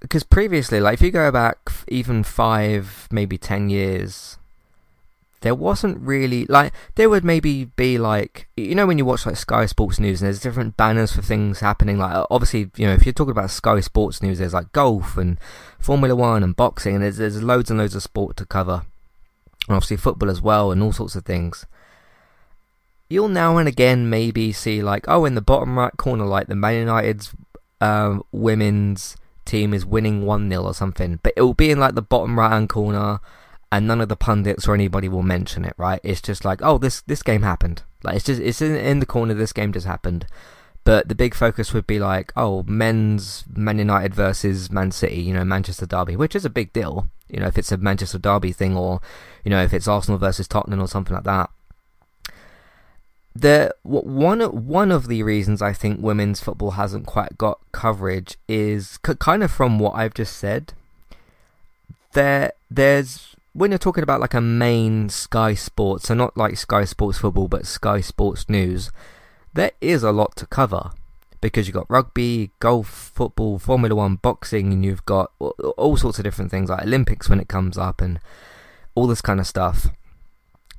[0.00, 4.38] because previously, like if you go back even five, maybe ten years,
[5.44, 9.36] there wasn't really like there would maybe be like you know when you watch like
[9.36, 11.98] Sky Sports News and there's different banners for things happening.
[11.98, 15.38] Like obviously, you know if you're talking about Sky Sports News, there's like golf and
[15.78, 18.86] Formula One and boxing, and there's there's loads and loads of sport to cover,
[19.68, 21.66] and obviously football as well, and all sorts of things.
[23.10, 26.56] You'll now and again maybe see like oh in the bottom right corner like the
[26.56, 27.34] Man United's
[27.82, 31.94] uh, women's team is winning 1 0 or something, but it will be in like
[31.94, 33.20] the bottom right hand corner
[33.74, 36.00] and none of the pundits or anybody will mention it, right?
[36.04, 37.82] It's just like, oh, this this game happened.
[38.04, 39.34] Like it's just it's in, in the corner.
[39.34, 40.26] This game just happened.
[40.84, 45.34] But the big focus would be like, oh, men's Man United versus Man City, you
[45.34, 47.08] know, Manchester Derby, which is a big deal.
[47.28, 49.00] You know, if it's a Manchester Derby thing, or
[49.42, 51.50] you know, if it's Arsenal versus Tottenham or something like that
[53.36, 59.00] the one one of the reasons I think women's football hasn't quite got coverage is
[59.04, 60.72] c- kind of from what I've just said.
[62.12, 66.84] There, there's when you're talking about like a main Sky Sports, so not like Sky
[66.84, 68.90] Sports football, but Sky Sports News.
[69.54, 70.90] There is a lot to cover
[71.40, 76.24] because you've got rugby, golf, football, Formula One, boxing, and you've got all sorts of
[76.24, 78.18] different things like Olympics when it comes up and
[78.96, 79.86] all this kind of stuff.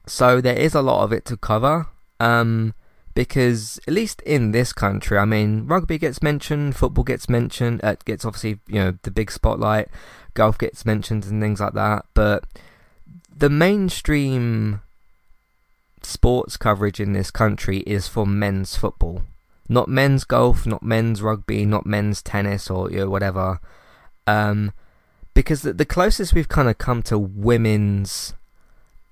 [0.06, 1.88] So there is a lot of it to cover
[2.20, 2.74] um,
[3.14, 7.96] because at least in this country, I mean, rugby gets mentioned, football gets mentioned, uh,
[8.04, 9.88] gets obviously you know the big spotlight,
[10.36, 12.44] golf gets mentioned and things like that, but
[13.36, 14.82] the mainstream
[16.04, 19.24] sports coverage in this country is for men's football,
[19.68, 23.60] not men's golf, not men's rugby, not men's tennis or you know, whatever.
[24.28, 24.72] Um,
[25.34, 28.34] because the, the closest we've kind of come to women's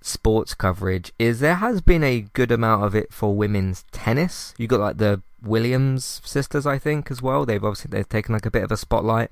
[0.02, 4.54] sports coverage is there has been a good amount of it for women's tennis.
[4.58, 7.46] You got like the Williams sisters, I think, as well.
[7.46, 9.30] They've obviously they've taken like a bit of a spotlight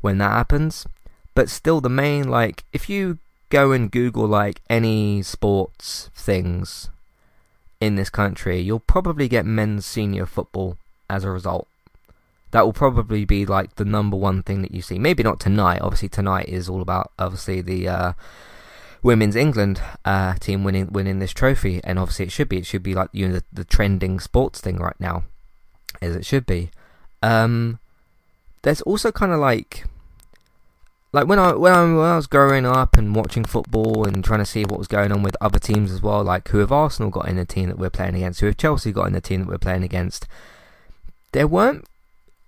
[0.00, 0.86] when that happens.
[1.36, 3.18] But still, the main like if you
[3.50, 6.88] go and Google like any sports things
[7.78, 10.78] in this country, you'll probably get men's senior football
[11.10, 11.68] as a result.
[12.52, 14.98] That will probably be like the number one thing that you see.
[14.98, 15.82] Maybe not tonight.
[15.82, 17.86] Obviously, tonight is all about obviously the.
[17.86, 18.12] Uh,
[19.02, 22.56] women's England uh, team winning winning this trophy, and obviously it should be.
[22.56, 25.24] It should be like you know the, the trending sports thing right now,
[26.00, 26.70] as it should be.
[27.22, 27.78] Um,
[28.62, 29.84] there's also kind of like
[31.16, 34.40] like when I when I when I was growing up and watching football and trying
[34.40, 37.10] to see what was going on with other teams as well, like who have Arsenal
[37.10, 39.40] got in the team that we're playing against, who have Chelsea got in the team
[39.40, 40.26] that we're playing against.
[41.32, 41.86] There weren't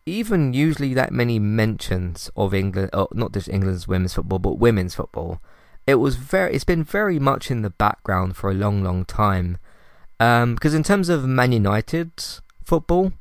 [0.04, 4.94] even usually that many mentions of England, or not just England's women's football, but women's
[4.94, 5.40] football
[5.88, 9.56] it was very it's been very much in the background for a long long time
[10.20, 13.14] um, because in terms of Man United's football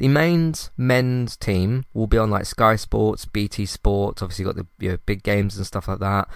[0.00, 4.22] the main men's team will be on like Sky Sports, BT Sports.
[4.22, 6.26] Obviously, got the you know, big games and stuff like that.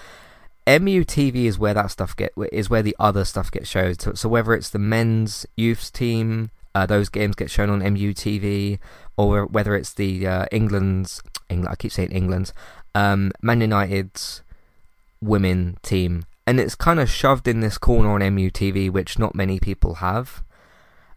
[0.67, 3.99] MUTV is where that stuff get is where the other stuff gets shown.
[3.99, 8.81] So, so whether it's the men's youth team, uh, those games get shown on MUTV,
[9.17, 12.53] or whether it's the uh, England's England, I keep saying England's
[12.95, 14.43] um, Man United's
[15.23, 19.59] women team, and it's kind of shoved in this corner on MUTV, which not many
[19.59, 20.45] people have.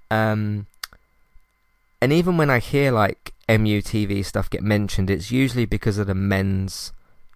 [0.09, 0.67] Um,
[2.01, 6.15] and even when I hear like MUTV stuff get mentioned, it's usually because of the
[6.15, 6.91] men's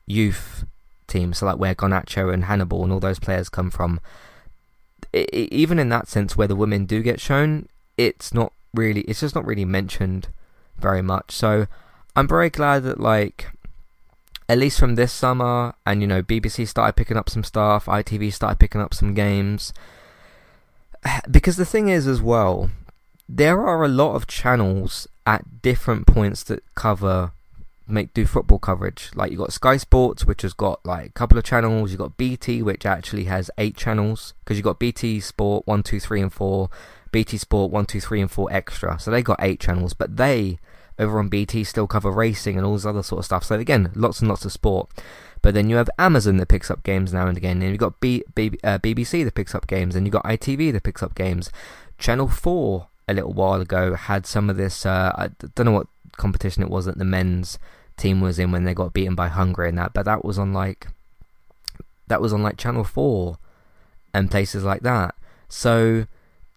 [0.06, 0.66] youth
[1.08, 4.00] team, so like where Garnacho and Hannibal and all those players come from.
[5.14, 9.02] It, it, even in that sense, where the women do get shown, it's not really,
[9.02, 10.28] it's just not really mentioned
[10.78, 11.32] very much.
[11.32, 11.68] So
[12.16, 13.48] I'm very glad that like
[14.52, 18.34] at least from this summer, and you know, BBC started picking up some stuff, ITV
[18.34, 19.74] started picking up some games.
[21.32, 22.70] Because the thing is, as well,
[23.36, 27.32] there are a lot of channels at different points that cover
[27.88, 29.10] make do football coverage.
[29.16, 31.92] Like you got Sky Sports, which has got like a couple of channels.
[31.92, 36.00] You got BT, which actually has eight channels because you got BT Sport one, two,
[36.00, 36.70] three, and four,
[37.12, 39.00] BT Sport one, two, three, and four extra.
[39.00, 40.60] So they got eight channels, but they
[41.00, 43.46] over on BT still cover racing and all this other sort of stuff.
[43.46, 44.90] So again, lots and lots of sport.
[45.42, 48.00] But then you have Amazon that picks up games now and again, and you've got
[48.02, 51.16] B, B, uh, BBC that picks up games, and you've got ITV that picks up
[51.16, 51.50] games.
[51.98, 55.88] Channel 4 a little while ago had some of this, uh, I don't know what
[56.18, 57.58] competition it was that the men's
[57.98, 60.54] team was in when they got beaten by Hungary and that, but that was on
[60.54, 60.88] like,
[62.08, 63.38] that was on like Channel 4
[64.14, 65.16] and places like that.
[65.48, 66.06] So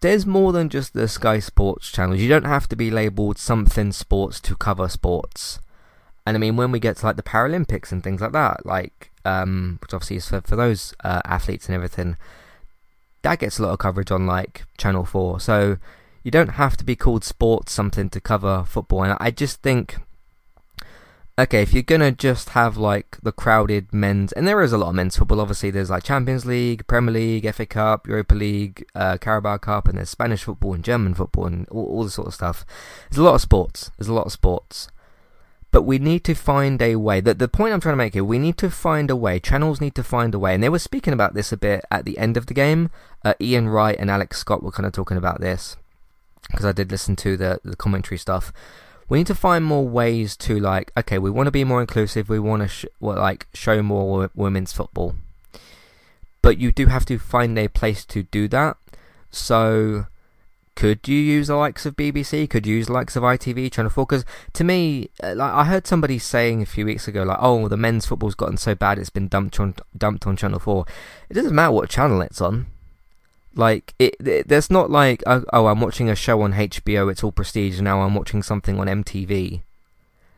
[0.00, 2.20] there's more than just the Sky Sports channels.
[2.20, 5.60] You don't have to be labelled something sports to cover sports.
[6.26, 9.10] And I mean, when we get to like the Paralympics and things like that, like
[9.24, 12.16] um, which obviously is for for those uh, athletes and everything,
[13.22, 15.40] that gets a lot of coverage on like Channel Four.
[15.40, 15.78] So
[16.24, 19.04] you don't have to be called sports something to cover football.
[19.04, 19.98] And I just think
[21.38, 24.90] okay, if you're gonna just have like the crowded men's, and there is a lot
[24.90, 25.40] of men's football.
[25.40, 29.98] Obviously, there's like Champions League, Premier League, FA Cup, Europa League, uh, Carabao Cup, and
[29.98, 32.64] there's Spanish football and German football and all, all this sort of stuff.
[33.10, 33.90] There's a lot of sports.
[33.98, 34.88] There's a lot of sports.
[35.70, 37.20] But we need to find a way.
[37.20, 39.40] That the point I'm trying to make here, we need to find a way.
[39.40, 42.04] Channels need to find a way, and they were speaking about this a bit at
[42.04, 42.90] the end of the game.
[43.24, 45.76] Uh, Ian Wright and Alex Scott were kind of talking about this
[46.50, 48.52] because I did listen to the the commentary stuff
[49.08, 52.28] we need to find more ways to like okay we want to be more inclusive
[52.28, 55.16] we want to sh- well, like show more women's football
[56.42, 58.76] but you do have to find a place to do that
[59.30, 60.06] so
[60.74, 62.50] could you use the likes of BBC?
[62.50, 64.06] Could you use the likes of ITV, Channel 4?
[64.06, 67.68] Because to me, uh, like I heard somebody saying a few weeks ago, like, oh,
[67.68, 70.84] the men's football's gotten so bad it's been dumped on dumped on Channel 4.
[71.30, 72.66] It doesn't matter what channel it's on.
[73.54, 77.10] Like it, it, there's not like oh, oh, I'm watching a show on HBO.
[77.10, 77.80] It's all prestige.
[77.80, 79.62] Now I'm watching something on MTV.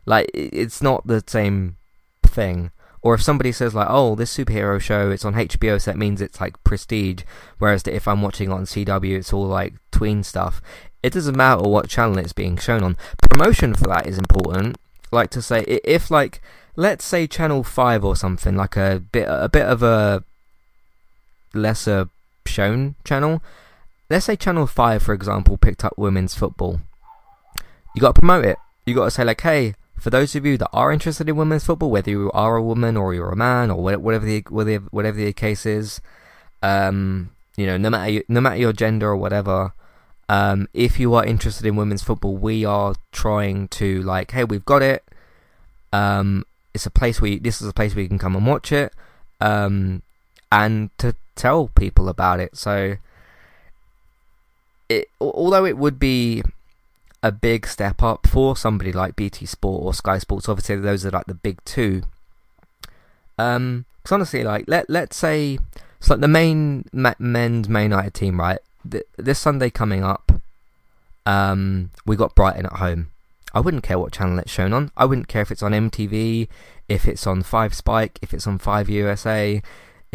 [0.05, 1.77] Like it, it's not the same
[2.23, 2.71] thing.
[3.03, 6.21] Or if somebody says like, oh, this superhero show it's on HBO, so that means
[6.21, 7.23] it's like prestige.
[7.59, 10.61] Whereas if I'm watching on CW, it's all like tween stuff.
[11.03, 12.97] It doesn't matter what channel it's being shown on.
[13.31, 14.77] Promotion for that is important.
[15.13, 16.43] Like to say, if like
[16.75, 20.25] let's say Channel Five or something, like a bit a bit of a
[21.55, 22.09] lesser
[22.47, 23.43] shown channel.
[24.09, 26.81] Let's say Channel 5, for example, picked up women's football.
[27.95, 28.59] You got to promote it.
[28.85, 31.65] You got to say, like, hey, for those of you that are interested in women's
[31.65, 34.43] football, whether you are a woman or you're a man or whatever the
[34.91, 36.01] whatever the case is,
[36.63, 39.73] um, you know, no matter no matter your gender or whatever,
[40.29, 44.65] um, if you are interested in women's football, we are trying to like, hey, we've
[44.65, 45.05] got it.
[45.93, 48.47] Um, it's a place where you, this is a place where you can come and
[48.47, 48.93] watch it.
[49.41, 50.03] Um,
[50.51, 52.57] and to tell people about it.
[52.57, 52.97] So,
[54.89, 56.43] it although it would be
[57.23, 61.11] a big step up for somebody like BT Sport or Sky Sports, obviously those are
[61.11, 62.03] like the big two.
[63.39, 65.59] Um, because honestly, like let let's say
[65.99, 68.59] it's like the main men's Man United team, right?
[69.17, 70.33] this Sunday coming up,
[71.25, 73.11] um, we got Brighton at home.
[73.53, 74.91] I wouldn't care what channel it's shown on.
[74.97, 76.47] I wouldn't care if it's on MTV,
[76.89, 79.63] if it's on Five Spike, if it's on Five USA,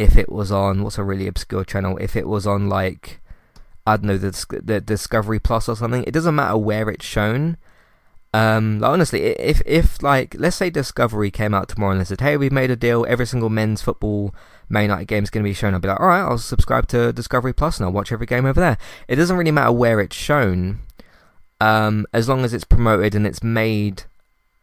[0.02, 3.22] if it was on what's a really obscure channel, if it was on like
[3.86, 6.04] I don't know the the Discovery Plus or something.
[6.04, 7.58] It doesn't matter where it's shown.
[8.34, 12.38] Um, like, honestly, if if like let's say Discovery came out tomorrow and said, "Hey,
[12.38, 13.06] we've made a deal.
[13.08, 14.34] Every single men's football
[14.70, 16.88] Man United game is going to be shown," I'd be like, "All right, I'll subscribe
[16.90, 20.00] to Discovery Plus and I'll watch every game over there." It doesn't really matter where
[20.00, 20.80] it's shown,
[21.60, 24.04] um, as long as it's promoted and it's made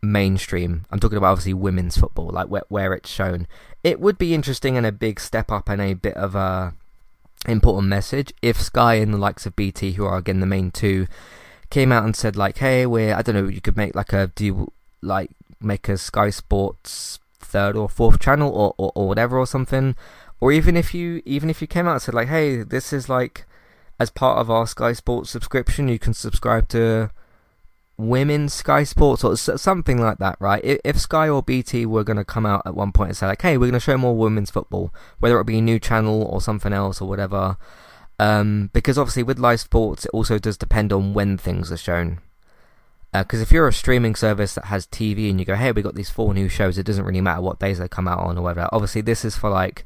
[0.02, 0.84] mainstream.
[0.90, 3.46] I'm talking about obviously women's football, like where, where it's shown.
[3.82, 6.74] It would be interesting and a big step up and a bit of a
[7.46, 11.06] important message if Sky and the likes of BT, who are again the main two,
[11.70, 14.28] came out and said like, "Hey, we're I don't know, you could make like a
[14.34, 15.30] do you like
[15.60, 19.94] make a Sky Sports third or fourth channel or, or, or whatever or something."
[20.40, 23.08] Or even if you even if you came out and said like, "Hey, this is
[23.08, 23.44] like."
[24.00, 27.10] As part of our Sky Sports subscription, you can subscribe to
[27.98, 30.62] women's Sky Sports or something like that, right?
[30.64, 33.42] If Sky or BT were going to come out at one point and say like,
[33.42, 36.40] "Hey, we're going to show more women's football," whether it be a new channel or
[36.40, 37.56] something else or whatever,
[38.18, 42.20] um, because obviously with live sports, it also does depend on when things are shown.
[43.12, 45.82] Because uh, if you're a streaming service that has TV and you go, "Hey, we
[45.82, 48.38] got these four new shows," it doesn't really matter what days they come out on
[48.38, 48.68] or whatever.
[48.72, 49.84] Obviously, this is for like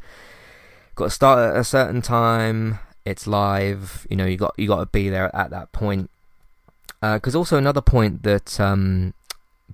[0.95, 2.79] got to start at a certain time.
[3.05, 4.07] It's live.
[4.11, 6.11] You know, you got you got to be there at that point
[7.03, 9.13] because uh, also another point that um,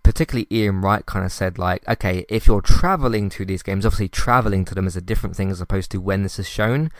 [0.02, 4.08] particularly Ian Wright kind of said like, okay, if you're traveling to these games, obviously
[4.08, 6.90] traveling to them is a different thing as opposed to when this is shown.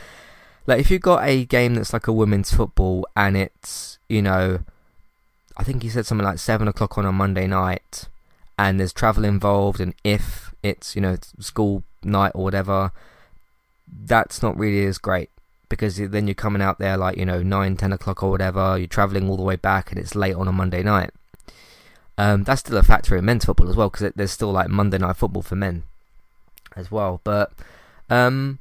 [0.67, 4.61] Like if you've got a game that's like a women's football and it's, you know,
[5.57, 8.05] I think he said something like seven o'clock on a Monday night,
[8.59, 12.93] and there's travel involved, and if it's you know school night or whatever,
[13.89, 15.31] that's not really as great
[15.69, 18.77] because then you're coming out there like you know nine, ten o'clock or whatever.
[18.79, 21.11] You're traveling all the way back, and it's late on a Monday night.
[22.17, 24.99] Um, that's still a factor in men's football as well because there's still like Monday
[24.99, 25.85] night football for men
[26.75, 27.21] as well.
[27.23, 27.53] But
[28.11, 28.59] um,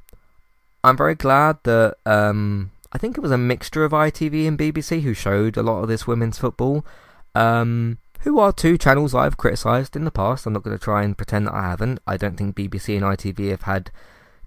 [0.84, 5.02] I'm very glad that um, I think it was a mixture of ITV and BBC
[5.02, 6.86] who showed a lot of this women's football.
[7.34, 10.44] Um, who are two channels I've criticised in the past.
[10.44, 12.00] I'm not going to try and pretend that I haven't.
[12.06, 13.90] I don't think BBC and ITV have had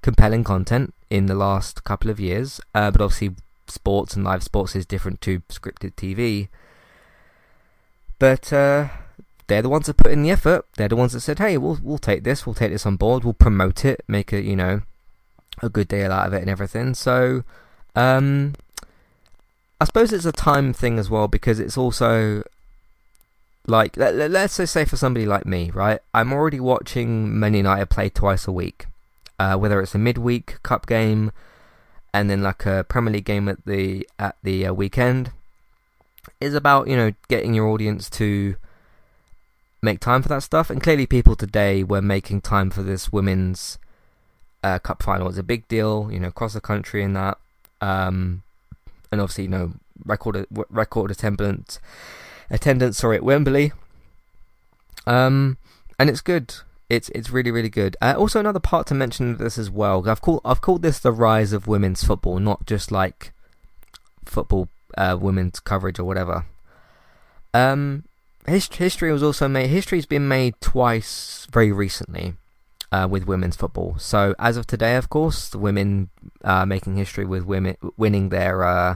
[0.01, 3.35] compelling content in the last couple of years, uh, but obviously
[3.67, 6.47] sports and live sports is different to scripted TV.
[8.17, 8.87] But uh,
[9.47, 10.65] they're the ones that put in the effort.
[10.77, 12.45] They're the ones that said, "Hey, we'll we'll take this.
[12.45, 13.23] We'll take this on board.
[13.23, 14.03] We'll promote it.
[14.07, 14.81] Make it, you know,
[15.61, 17.43] a good deal out of it and everything." So,
[17.95, 18.53] um,
[19.81, 22.43] I suppose it's a time thing as well because it's also
[23.67, 25.99] like let, us say for somebody like me, right?
[26.13, 28.85] I'm already watching Man United play twice a week,
[29.41, 31.31] uh, whether it's a midweek cup game
[32.13, 35.31] and then like a Premier League game at the at the uh, weekend.
[36.39, 38.55] Is about you know getting your audience to
[39.81, 43.79] make time for that stuff, and clearly people today were making time for this women's
[44.63, 45.27] uh, cup final.
[45.29, 47.39] It's a big deal, you know, across the country and that,
[47.81, 48.43] um,
[49.11, 49.73] and obviously you know
[50.05, 51.79] record record attendance
[52.51, 53.71] attendance sorry at Wembley.
[55.07, 55.57] Um,
[55.97, 56.53] and it's good.
[56.91, 57.95] It's it's really really good.
[58.01, 60.07] Uh, also, another part to mention this as well.
[60.07, 63.31] I've called I've called this the rise of women's football, not just like
[64.25, 64.67] football
[64.97, 66.45] uh, women's coverage or whatever.
[67.53, 68.03] Um,
[68.45, 69.69] hist- history was also made.
[69.69, 72.33] History's been made twice very recently
[72.91, 73.95] uh, with women's football.
[73.97, 76.09] So as of today, of course, the women
[76.43, 78.95] uh, making history with women winning their uh,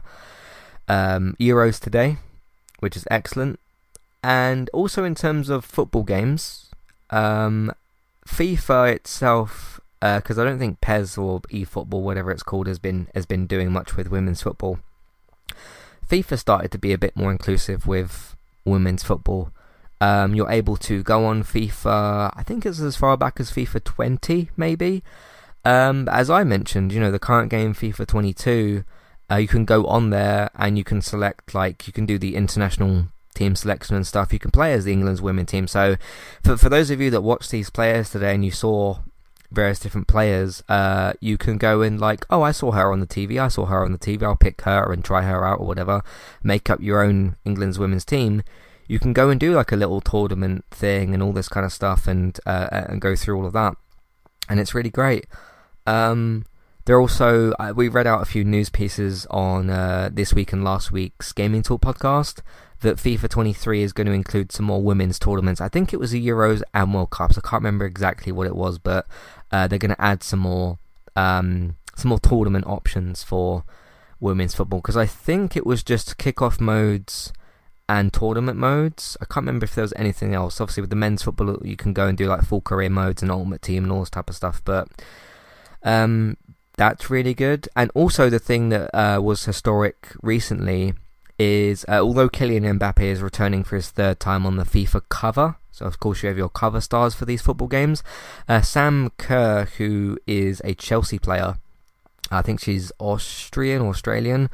[0.87, 2.17] um, Euros today
[2.79, 3.59] which is excellent.
[4.23, 6.69] And also in terms of football games,
[7.09, 7.71] um,
[8.27, 13.07] FIFA itself, because uh, I don't think PES or eFootball, whatever it's called, has been
[13.13, 14.79] has been doing much with women's football.
[16.07, 19.51] FIFA started to be a bit more inclusive with women's football.
[20.01, 22.31] Um, you're able to go on FIFA.
[22.35, 25.03] I think it's as far back as FIFA 20, maybe.
[25.63, 28.83] Um, as I mentioned, you know the current game FIFA 22
[29.31, 32.35] uh, you can go on there and you can select like you can do the
[32.35, 34.33] international team selection and stuff.
[34.33, 35.67] You can play as the England's women team.
[35.67, 35.97] So
[36.43, 38.99] for for those of you that watched these players today and you saw
[39.51, 43.07] various different players, uh, you can go and like, oh, I saw her on the
[43.07, 43.39] TV.
[43.39, 44.23] I saw her on the TV.
[44.23, 46.01] I'll pick her and try her out or whatever.
[46.43, 48.43] Make up your own England's women's team.
[48.87, 51.73] You can go and do like a little tournament thing and all this kind of
[51.73, 53.75] stuff and uh, and go through all of that,
[54.47, 55.25] and it's really great.
[55.87, 56.45] Um,
[56.85, 60.63] there also uh, we read out a few news pieces on uh, this week and
[60.63, 62.41] last week's Gaming Talk podcast
[62.85, 65.59] that FIFA 23 is going to include some more women's tournaments.
[65.59, 67.37] I think it was the Euros and World Cups.
[67.37, 69.05] I can't remember exactly what it was, but
[69.51, 70.77] uh, they're going to add some more
[71.15, 73.63] um, some more tournament options for
[74.19, 77.31] women's football because I think it was just kickoff modes
[77.87, 79.17] and tournament modes.
[79.21, 80.59] I can't remember if there was anything else.
[80.59, 83.31] Obviously, with the men's football, you can go and do like full career modes and
[83.31, 84.61] ultimate team and all this type of stuff.
[84.63, 84.87] But
[85.83, 86.37] um,
[86.77, 87.69] that's really good.
[87.75, 90.93] And also the thing that uh, was historic recently
[91.37, 95.55] is uh, although Kylian Mbappe is returning for his third time on the FIFA cover,
[95.71, 98.03] so of course you have your cover stars for these football games.
[98.47, 101.57] Uh, Sam Kerr, who is a Chelsea player,
[102.31, 104.49] I think she's Austrian, Australian.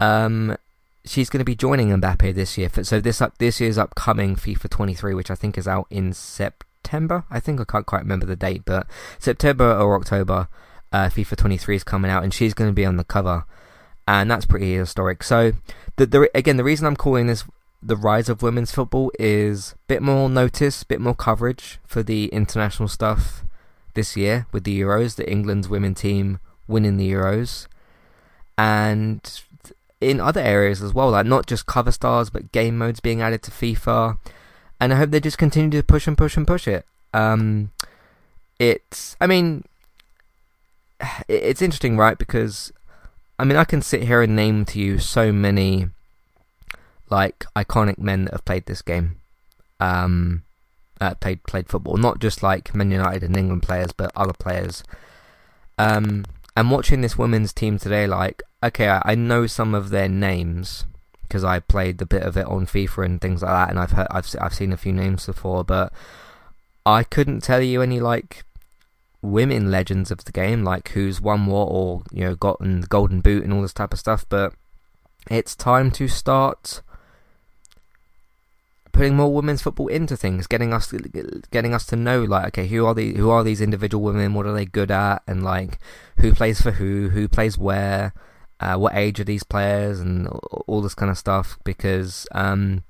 [0.00, 0.56] Um,
[1.04, 2.68] she's going to be joining Mbappe this year.
[2.82, 7.24] So this up this year's upcoming FIFA 23, which I think is out in September.
[7.30, 8.86] I think I can't quite remember the date, but
[9.18, 10.48] September or October
[10.92, 13.44] uh, FIFA 23 is coming out, and she's going to be on the cover,
[14.06, 15.22] and that's pretty historic.
[15.22, 15.52] So,
[15.96, 17.44] the, the again, the reason I'm calling this
[17.82, 22.02] the rise of women's football is a bit more notice, a bit more coverage for
[22.02, 23.44] the international stuff
[23.94, 27.68] this year with the Euros, the England's women team winning the Euros,
[28.58, 29.40] and
[30.00, 33.42] in other areas as well, like not just cover stars, but game modes being added
[33.42, 34.18] to FIFA.
[34.80, 36.84] And I hope they just continue to push and push and push it.
[37.14, 37.70] Um,
[38.58, 39.64] it's, I mean,
[41.28, 42.18] it's interesting, right?
[42.18, 42.72] Because
[43.38, 45.88] I mean, I can sit here and name to you so many
[47.10, 49.16] like iconic men that have played this game,
[49.78, 50.42] um,
[51.00, 51.96] uh, played played football.
[51.96, 54.82] Not just like Man United and England players, but other players.
[55.78, 56.24] Um,
[56.56, 60.86] and watching this women's team today, like, okay, I, I know some of their names
[61.22, 63.92] because I played a bit of it on FIFA and things like that, and I've
[63.92, 65.92] heard, I've I've seen a few names before, but
[66.86, 68.44] I couldn't tell you any like
[69.22, 73.20] women legends of the game, like who's won what or you know gotten the golden
[73.20, 74.24] boot and all this type of stuff.
[74.28, 74.54] But
[75.30, 76.82] it's time to start
[78.96, 80.92] putting more women's football into things, getting us
[81.50, 84.46] getting us to know like okay, who are the who are these individual women, what
[84.46, 85.78] are they good at, and like
[86.18, 88.14] who plays for who, who plays where,
[88.58, 90.28] uh, what age are these players, and
[90.66, 91.58] all this kind of stuff.
[91.62, 92.84] Because um,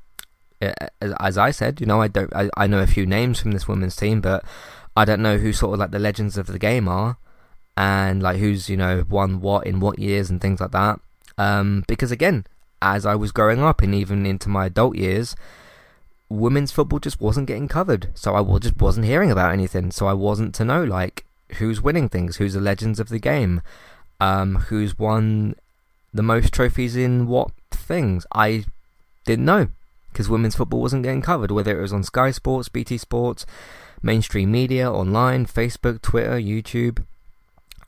[0.60, 3.68] as I said, you know, I don't I, I know a few names from this
[3.68, 4.44] women's team, but
[4.96, 7.18] I don't know who sort of like the legends of the game are,
[7.76, 11.00] and like who's you know won what in what years and things like that.
[11.38, 12.46] Um, because again,
[12.80, 15.36] as I was growing up and even into my adult years,
[16.28, 19.90] women's football just wasn't getting covered, so I just wasn't hearing about anything.
[19.90, 21.24] So I wasn't to know like
[21.58, 23.62] who's winning things, who's the legends of the game,
[24.20, 25.54] um, who's won
[26.12, 28.26] the most trophies in what things.
[28.32, 28.64] I
[29.24, 29.68] didn't know
[30.08, 33.44] because women's football wasn't getting covered, whether it was on Sky Sports, BT Sports,
[34.02, 37.04] mainstream media, online, Facebook, Twitter, YouTube.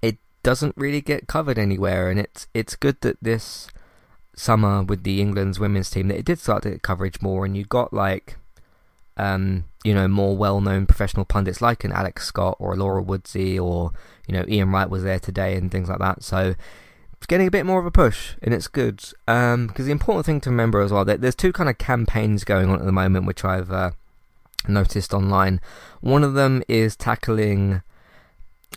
[0.02, 3.68] It doesn't really get covered anywhere, and it's it's good that this
[4.34, 7.56] summer with the England's women's team that it did start to get coverage more, and
[7.56, 8.36] you got like,
[9.16, 13.92] um, you know, more well-known professional pundits like an Alex Scott or Laura Woodsey or
[14.26, 16.22] you know Ian Wright was there today and things like that.
[16.22, 16.54] So
[17.18, 19.02] it's getting a bit more of a push, and it's good.
[19.26, 22.44] Um, because the important thing to remember as well that there's two kind of campaigns
[22.44, 23.90] going on at the moment, which I've uh,
[24.66, 25.61] noticed online.
[26.00, 27.82] One of them is tackling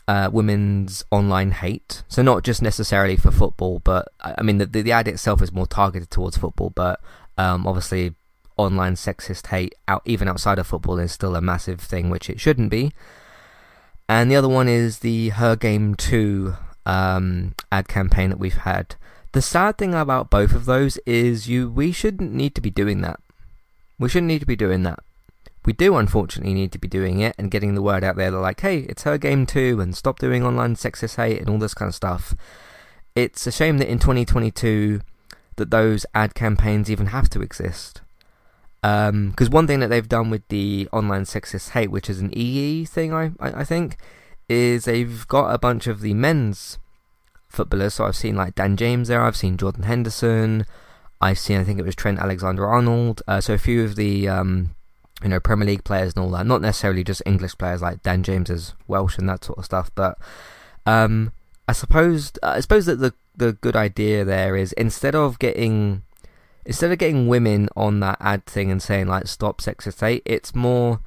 [0.08, 2.04] uh, women's online hate.
[2.08, 5.68] So not just necessarily for football, but I mean the the ad itself is more
[5.68, 7.00] targeted towards football, but
[7.38, 8.14] um, obviously
[8.58, 12.40] online sexist hate out even outside of football is still a massive thing, which it
[12.40, 12.92] shouldn't be.
[14.10, 16.56] And the other one is the Her Game Too
[16.86, 18.96] um, ad campaign that we've had.
[19.32, 23.02] The sad thing about both of those is you we shouldn't need to be doing
[23.02, 23.20] that.
[23.98, 25.00] We shouldn't need to be doing that
[25.66, 28.32] we do unfortunately need to be doing it and getting the word out there.
[28.32, 31.60] They're like, hey, it's her game too, and stop doing online sexist hate and all
[31.60, 32.36] this kind of stuff.
[33.16, 35.02] It's a shame that in 2022
[35.58, 38.02] that those ad campaigns even have to exist.
[38.82, 42.36] Because um, one thing that they've done with the online sexist hate, which is an
[42.36, 43.98] EE thing, I, I, I think,
[44.50, 46.80] is they've got a bunch of the men's
[47.48, 47.96] footballers.
[47.96, 50.66] So I've seen like Dan James there, I've seen Jordan Henderson,
[51.20, 53.22] I've seen I think it was Trent Alexander Arnold.
[53.28, 54.76] Uh, so a few of the um,
[55.24, 56.46] you know, Premier League players and all that.
[56.46, 59.92] Not necessarily just English players like Dan James is Welsh and that sort of stuff.
[59.96, 60.18] But
[60.86, 61.32] um,
[61.68, 66.04] I suppose I suppose that the the good idea there is instead of getting
[66.66, 70.56] instead of getting women on that ad thing and saying like stop sexist hate, it's
[70.56, 71.00] more.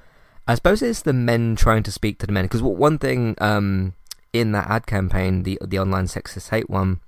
[0.47, 3.95] I suppose it's the men trying to speak to the men because one thing um,
[4.33, 7.01] in that ad campaign, the the online sexist hate one,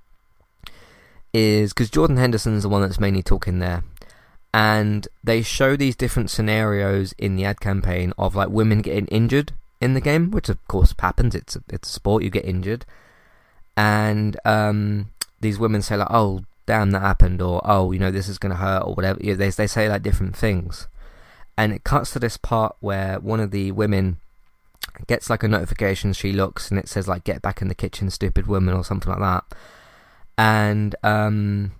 [1.33, 3.83] is because Jordan Henderson's the one that's mainly talking there
[4.53, 9.51] and they show these different scenarios in the ad campaign of like women getting injured
[9.79, 11.35] in the game, which of course happens.
[11.35, 12.85] It's a, it's a sport, you get injured,
[13.75, 18.27] and um, these women say like, "Oh, damn, that happened," or "Oh, you know, this
[18.27, 19.19] is gonna hurt," or whatever.
[19.19, 20.87] they they say like different things,
[21.57, 24.17] and it cuts to this part where one of the women
[25.05, 26.13] gets like a notification.
[26.13, 29.11] She looks and it says like, "Get back in the kitchen, stupid woman," or something
[29.11, 29.57] like that,
[30.37, 31.73] and um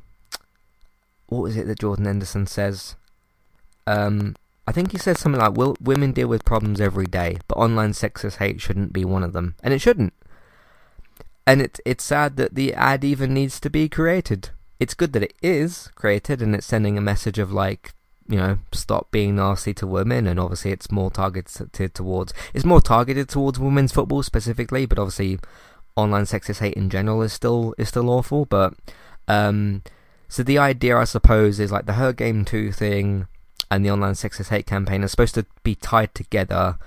[1.28, 2.96] what was it that Jordan Henderson says?
[3.86, 4.36] Um,
[4.68, 7.92] I think he says something like, "Will women deal with problems every day, but online
[7.92, 10.14] sexist hate shouldn't be one of them," and it shouldn't.
[11.46, 14.50] And it's it's sad that the ad even needs to be created.
[14.80, 17.94] It's good that it is created, and it's sending a message of like,
[18.28, 22.82] you know, stop being nasty to women, and obviously it's more targeted towards it's more
[22.82, 25.40] targeted towards women's football specifically, but obviously
[25.96, 28.74] online sexist hate in general is still is still awful, but
[29.30, 29.82] um
[30.30, 33.28] so the idea, I suppose, is like the Her Game Too thing
[33.70, 36.78] and the online sexist hate campaign are supposed to be tied together,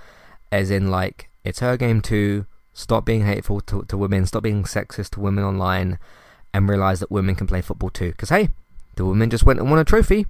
[0.51, 4.63] as in like it's Her Game Too, stop being hateful to, to women, stop being
[4.63, 5.97] sexist to women online,
[6.53, 8.11] and realize that women can play football too.
[8.11, 8.49] Because hey,
[8.95, 10.25] the women just went and won a trophy.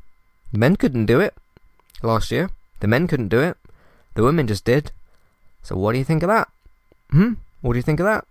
[0.51, 1.33] The men couldn't do it
[2.01, 2.49] last year.
[2.79, 3.57] The men couldn't do it.
[4.15, 4.91] The women just did.
[5.63, 6.49] So what do you think of that?
[7.11, 7.33] Hmm?
[7.61, 8.25] What do you think of that?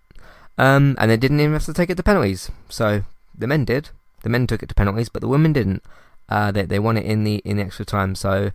[0.58, 2.50] Um, and they didn't even have to take it to penalties.
[2.68, 3.04] So
[3.36, 3.90] the men did.
[4.22, 5.82] The men took it to penalties, but the women didn't.
[6.28, 8.14] Uh, they they won it in the in the extra time.
[8.14, 8.52] So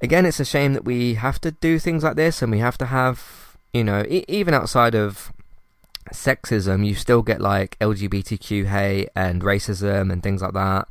[0.00, 2.78] again, it's a shame that we have to do things like this, and we have
[2.78, 5.32] to have you know e- even outside of
[6.12, 10.88] sexism, you still get like LGBTQ hate and racism and things like that.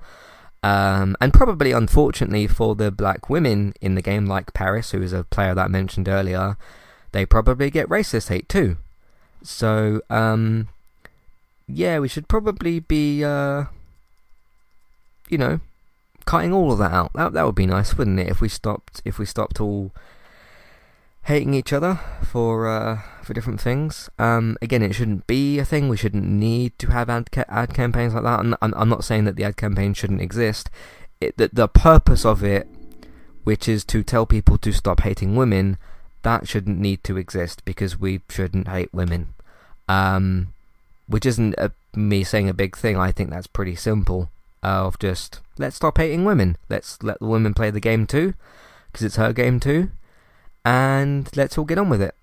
[0.63, 5.13] Um, and probably, unfortunately, for the black women in the game, like Parris, who is
[5.13, 6.57] a player that I mentioned earlier,
[7.11, 8.77] they probably get racist hate too.
[9.43, 10.67] So, um,
[11.67, 13.65] yeah, we should probably be uh,
[15.29, 15.59] you know,
[16.25, 17.13] cutting all of that out.
[17.13, 18.27] That that would be nice, wouldn't it?
[18.27, 19.91] If we stopped if we stopped all
[21.27, 24.09] hating each other for uh, for different things.
[24.17, 25.89] Um, again, it shouldn't be a thing.
[25.89, 28.39] We shouldn't need to have ad, ca- ad campaigns like that.
[28.39, 30.69] I'm, I'm not saying that the ad campaign shouldn't exist.
[31.19, 32.67] It, the, the purpose of it,
[33.43, 35.77] which is to tell people to stop hating women,
[36.23, 39.33] that shouldn't need to exist because we shouldn't hate women.
[39.89, 40.53] Um,
[41.07, 42.95] which isn't a, me saying a big thing.
[42.97, 44.29] I think that's pretty simple.
[44.67, 46.57] Of just let's stop hating women.
[46.69, 48.33] Let's let the women play the game too,
[48.91, 49.91] because it's her game too
[50.67, 52.13] and let's all get on with it,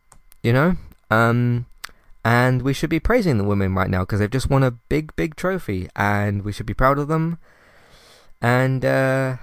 [0.42, 0.76] you know?
[1.10, 1.64] Um,
[2.22, 5.16] and we should be praising the women right now because they've just won a big,
[5.16, 7.38] big trophy, and we should be proud of them.
[8.42, 9.36] And uh,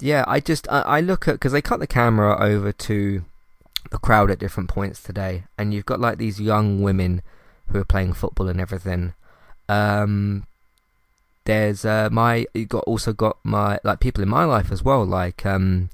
[0.00, 3.24] yeah, I just I, I look at because they cut the camera over to
[3.90, 7.22] the crowd at different points today, and you've got like these young women
[7.68, 9.14] who are playing football and everything.
[9.66, 10.46] Um,
[11.44, 15.04] there's uh, my you got also got my like people in my life as well,
[15.04, 15.90] like um,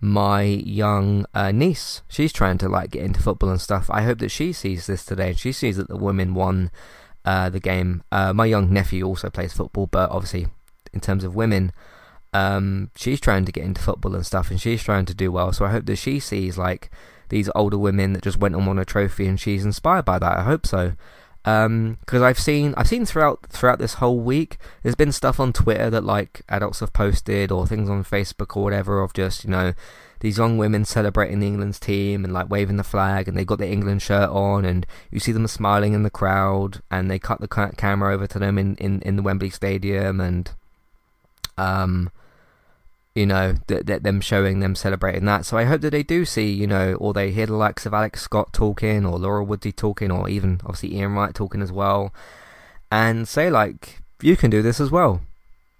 [0.00, 2.02] my young uh, niece.
[2.08, 3.88] She's trying to like get into football and stuff.
[3.90, 6.70] I hope that she sees this today and she sees that the women won
[7.24, 8.02] uh, the game.
[8.10, 10.48] Uh, my young nephew also plays football, but obviously,
[10.92, 11.72] in terms of women,
[12.32, 15.52] um, she's trying to get into football and stuff, and she's trying to do well.
[15.52, 16.90] So I hope that she sees like
[17.28, 20.38] these older women that just went and won a trophy, and she's inspired by that.
[20.38, 20.94] I hope so
[21.48, 25.52] because um, I've seen I've seen throughout throughout this whole week there's been stuff on
[25.52, 29.50] Twitter that like adults have posted or things on Facebook or whatever of just you
[29.50, 29.72] know
[30.20, 33.58] these young women celebrating the England's team and like waving the flag and they got
[33.58, 37.40] the England shirt on and you see them smiling in the crowd and they cut
[37.40, 40.50] the camera over to them in, in, in the Wembley Stadium and
[41.56, 42.10] um
[43.18, 45.44] you know, th- th- them showing them celebrating that.
[45.44, 47.92] So I hope that they do see, you know, or they hear the likes of
[47.92, 52.14] Alex Scott talking, or Laura Woodley talking, or even obviously Ian Wright talking as well,
[52.92, 55.20] and say like, you can do this as well.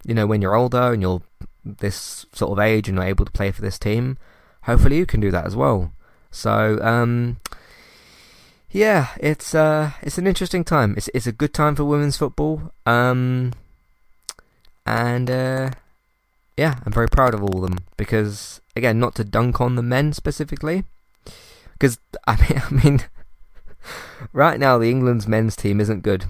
[0.05, 1.21] You know, when you're older and you're
[1.63, 4.17] this sort of age and you're able to play for this team,
[4.63, 5.93] hopefully you can do that as well.
[6.31, 7.37] So, um,
[8.69, 10.93] yeah, it's uh, it's an interesting time.
[10.97, 12.73] It's it's a good time for women's football.
[12.85, 13.53] Um,
[14.85, 15.71] and uh,
[16.59, 19.81] yeah, I'm very proud of all of them because again, not to dunk on the
[19.81, 20.83] men specifically,
[21.71, 22.99] because I mean, I mean,
[24.33, 26.25] right now the England's men's team isn't good.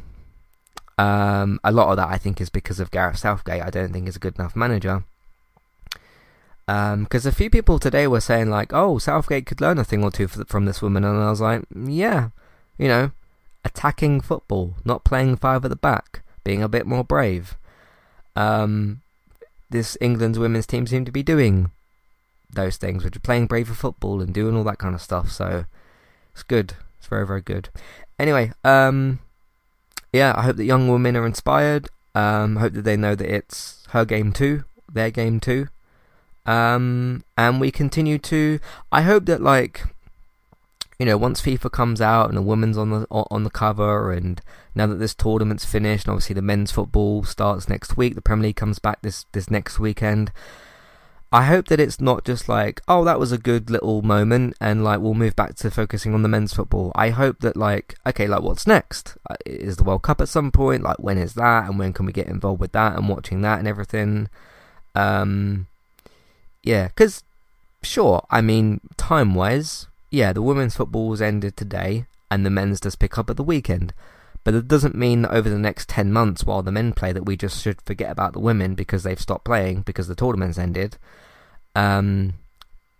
[0.99, 3.63] Um, a lot of that I think is because of Gareth Southgate.
[3.63, 5.03] I don't think he's a good enough manager.
[6.67, 10.03] Because um, a few people today were saying like, "Oh, Southgate could learn a thing
[10.03, 12.29] or two from this woman," and I was like, "Yeah,
[12.77, 13.11] you know,
[13.65, 17.57] attacking football, not playing five at the back, being a bit more brave."
[18.35, 19.01] Um,
[19.69, 21.71] this England's women's team seem to be doing
[22.51, 25.31] those things, which are playing braver football and doing all that kind of stuff.
[25.31, 25.65] So
[26.33, 26.73] it's good.
[26.97, 27.69] It's very, very good.
[28.17, 29.19] Anyway, um,
[30.11, 31.87] yeah, I hope that young women are inspired.
[32.15, 35.67] Um, I hope that they know that it's her game too, their game too.
[36.45, 38.59] Um, and we continue to.
[38.91, 39.83] I hope that like
[40.99, 44.41] you know, once FIFA comes out and the women's on the on the cover, and
[44.75, 48.47] now that this tournament's finished, and obviously the men's football starts next week, the Premier
[48.47, 50.31] League comes back this this next weekend.
[51.31, 54.83] I hope that it's not just like, oh, that was a good little moment, and
[54.83, 56.91] like we'll move back to focusing on the men's football.
[56.95, 59.15] I hope that like, okay, like what's next?
[59.29, 60.83] Uh, is the World Cup at some point?
[60.83, 63.59] Like when is that, and when can we get involved with that and watching that
[63.59, 64.27] and everything?
[64.95, 65.67] Um,
[66.63, 67.23] yeah, because
[67.83, 72.79] sure, I mean, time wise, yeah, the women's football was ended today, and the men's
[72.79, 73.93] does pick up at the weekend.
[74.43, 77.25] But it doesn't mean that over the next 10 months while the men play that
[77.25, 80.97] we just should forget about the women because they've stopped playing because the tournament's ended.
[81.75, 82.33] Um,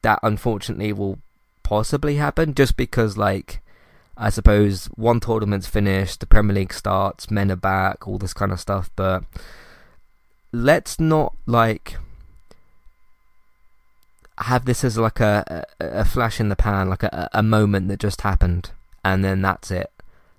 [0.02, 1.20] that unfortunately will
[1.64, 3.62] possibly happen just because, like,
[4.18, 8.52] I suppose one tournament's finished, the Premier League starts, men are back, all this kind
[8.52, 8.90] of stuff.
[8.96, 9.24] But
[10.52, 11.98] let's not, like,
[14.40, 18.00] have this as like a, a, flash in the pan, like a, a moment that
[18.00, 18.72] just happened,
[19.04, 19.92] and then that's it.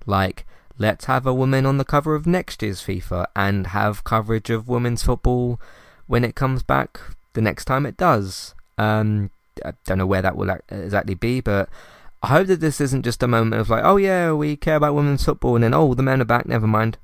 [0.07, 0.47] Like,
[0.79, 4.69] let's have a woman on the cover of next year's FIFA and have coverage of
[4.69, 5.61] women's football
[6.07, 7.01] when it comes back
[7.35, 8.55] the next time it does.
[8.79, 9.31] Um,
[9.65, 11.69] I don't know where that will exactly be, but
[12.23, 14.95] I hope that this isn't just a moment of like, oh yeah, we care about
[14.95, 16.97] women's football, and then oh the men are back, never mind.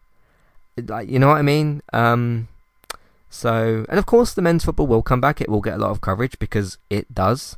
[0.76, 1.82] Like, you know what I mean?
[1.92, 2.48] Um,
[3.28, 5.40] so, and of course, the men's football will come back.
[5.40, 7.56] It will get a lot of coverage because it does.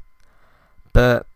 [0.92, 1.26] But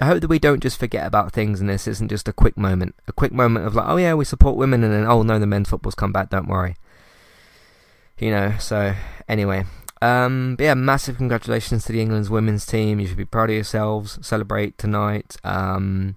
[0.00, 2.56] I hope that we don't just forget about things and this isn't just a quick
[2.56, 2.94] moment.
[3.06, 5.46] A quick moment of like, oh yeah, we support women, and then, oh no, the
[5.46, 6.76] men's football's come back, don't worry.
[8.18, 8.94] You know, so
[9.28, 9.64] anyway.
[10.00, 13.00] Um, but yeah, massive congratulations to the England's women's team.
[13.00, 14.18] You should be proud of yourselves.
[14.26, 15.36] Celebrate tonight.
[15.42, 16.16] Um,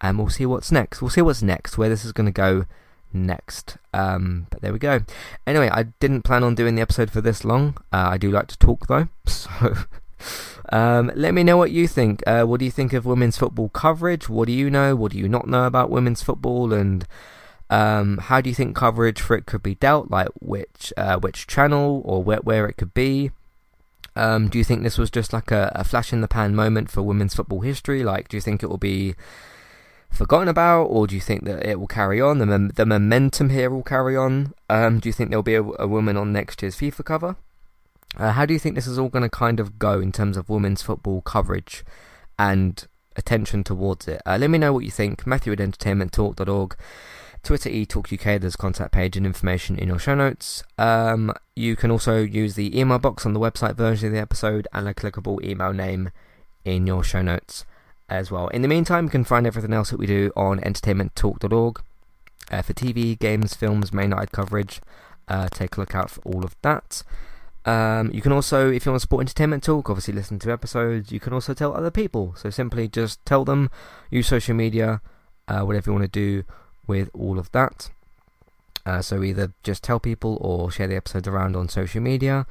[0.00, 1.00] and we'll see what's next.
[1.00, 2.66] We'll see what's next, where this is going to go
[3.14, 3.76] next.
[3.92, 5.00] Um, but there we go.
[5.46, 7.76] Anyway, I didn't plan on doing the episode for this long.
[7.92, 9.76] Uh, I do like to talk though, so
[10.70, 12.22] um, let me know what you think.
[12.26, 14.28] Uh, what do you think of women's football coverage?
[14.28, 14.96] What do you know?
[14.96, 16.72] What do you not know about women's football?
[16.72, 17.06] And
[17.70, 20.10] um, how do you think coverage for it could be dealt?
[20.10, 23.30] Like which uh, which channel or where where it could be?
[24.16, 26.90] Um, do you think this was just like a, a flash in the pan moment
[26.90, 28.04] for women's football history?
[28.04, 29.14] Like, do you think it will be
[30.14, 32.38] forgotten about, or do you think that it will carry on?
[32.38, 34.54] The, the momentum here will carry on.
[34.70, 37.36] Um, do you think there'll be a, a woman on next year's FIFA cover?
[38.16, 40.36] Uh, how do you think this is all going to kind of go in terms
[40.36, 41.84] of women's football coverage
[42.38, 42.86] and
[43.16, 44.22] attention towards it?
[44.24, 45.26] Uh, let me know what you think.
[45.26, 46.76] Matthew at entertainmenttalk.org.
[47.42, 50.62] Twitter eTalkUK, there's a contact page and information in your show notes.
[50.78, 54.66] Um, you can also use the email box on the website version of the episode
[54.72, 56.10] and a clickable email name
[56.64, 57.66] in your show notes
[58.08, 58.48] as well.
[58.48, 61.82] In the meantime, you can find everything else that we do on entertainmenttalk.org
[62.50, 64.80] uh, for TV, games, films, Man United coverage.
[65.26, 67.02] Uh, take a look out for all of that.
[67.64, 71.10] Um, you can also, if you want to support Entertainment Talk, obviously listen to episodes.
[71.10, 72.34] You can also tell other people.
[72.36, 73.70] So simply just tell them,
[74.10, 75.00] use social media,
[75.48, 76.44] uh, whatever you want to do
[76.86, 77.90] with all of that.
[78.84, 82.46] Uh, so either just tell people or share the episodes around on social media.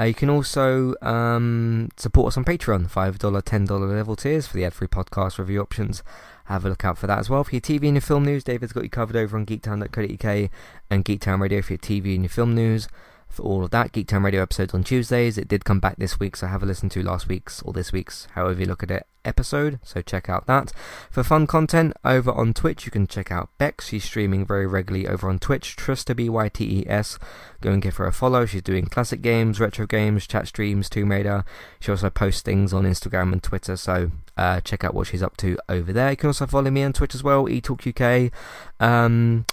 [0.00, 4.64] Uh, you can also um, support us on Patreon, $5, $10 level tiers for the
[4.64, 6.02] ad-free podcast review options.
[6.46, 7.44] Have a look out for that as well.
[7.44, 10.50] For your TV and your film news, David's got you covered over on geektown.co.uk
[10.88, 12.88] and Geektown Radio for your TV and your film news
[13.30, 13.92] for all of that.
[13.92, 15.38] Geektown Radio episodes on Tuesdays.
[15.38, 17.92] It did come back this week, so have a listen to last week's or this
[17.92, 19.78] week's, however you look at it, episode.
[19.82, 20.72] So check out that.
[21.10, 23.88] For fun content over on Twitch, you can check out Bex.
[23.88, 25.76] She's streaming very regularly over on Twitch.
[25.76, 27.18] Trust Trista B Y T E S.
[27.60, 28.46] Go and give her a follow.
[28.46, 31.44] She's doing classic games, retro games, chat streams, Tomb Raider.
[31.78, 33.76] She also posts things on Instagram and Twitter.
[33.76, 36.10] So uh, check out what she's up to over there.
[36.10, 38.32] You can also follow me on Twitch as well, eTalkUK.
[38.80, 39.44] Um,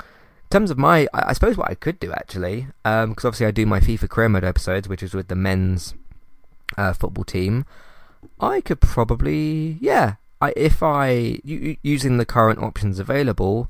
[0.48, 3.45] in terms of my, I, I suppose what I could do actually, because um, obviously
[3.45, 5.93] I do my FIFA career mode episodes, which is with the men's
[6.78, 7.66] uh, football team.
[8.39, 13.70] I could probably, yeah, I, if I using the current options available,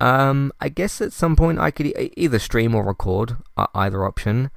[0.00, 4.04] um, I guess at some point I could e- either stream or record uh, either
[4.04, 4.50] option.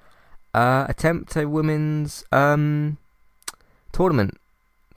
[0.54, 2.98] Uh, attempt a women's um,
[3.92, 4.40] tournament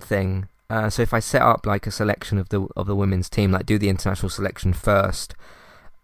[0.01, 0.49] thing.
[0.71, 3.53] Uh, so if I set up like a selection of the of the women's team,
[3.53, 5.35] like do the international selection first,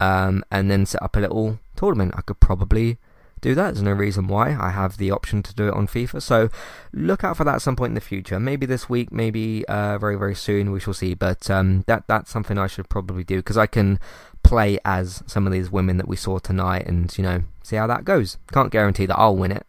[0.01, 2.15] um, and then set up a little tournament.
[2.17, 2.99] I could probably
[3.41, 3.75] do that.
[3.75, 4.57] There's no reason why.
[4.59, 6.23] I have the option to do it on FIFA.
[6.23, 6.51] So
[6.93, 8.39] look out for that at some point in the future.
[8.41, 10.71] Maybe this week, maybe uh, very, very soon.
[10.71, 11.15] We shall see.
[11.15, 13.99] But um, that that's something I should probably do because I can
[14.43, 17.87] play as some of these women that we saw tonight and, you know, see how
[17.87, 18.39] that goes.
[18.53, 19.67] Can't guarantee that I'll win it.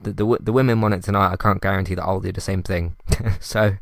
[0.00, 1.32] The, the, the women won it tonight.
[1.32, 2.96] I can't guarantee that I'll do the same thing.
[3.40, 3.76] so,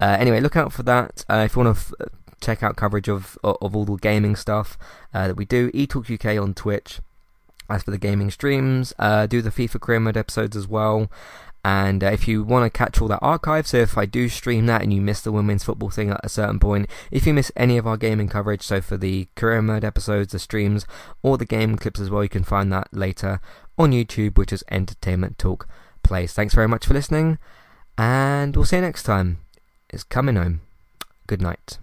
[0.00, 1.24] uh, anyway, look out for that.
[1.28, 2.08] Uh, if you want to f-
[2.44, 4.78] check out coverage of of all the gaming stuff
[5.12, 5.70] uh, that we do.
[5.72, 7.00] eTalk UK on Twitch.
[7.70, 11.10] As for the gaming streams, uh, do the FIFA career mode episodes as well.
[11.64, 14.66] And uh, if you want to catch all that archive, so if I do stream
[14.66, 17.50] that and you miss the women's football thing at a certain point, if you miss
[17.56, 20.84] any of our gaming coverage, so for the career mode episodes, the streams,
[21.22, 23.40] or the game clips as well, you can find that later
[23.78, 25.66] on YouTube, which is Entertainment Talk
[26.02, 26.34] Plays.
[26.34, 27.38] Thanks very much for listening,
[27.96, 29.38] and we'll see you next time.
[29.88, 30.60] It's coming home.
[31.26, 31.78] Good night.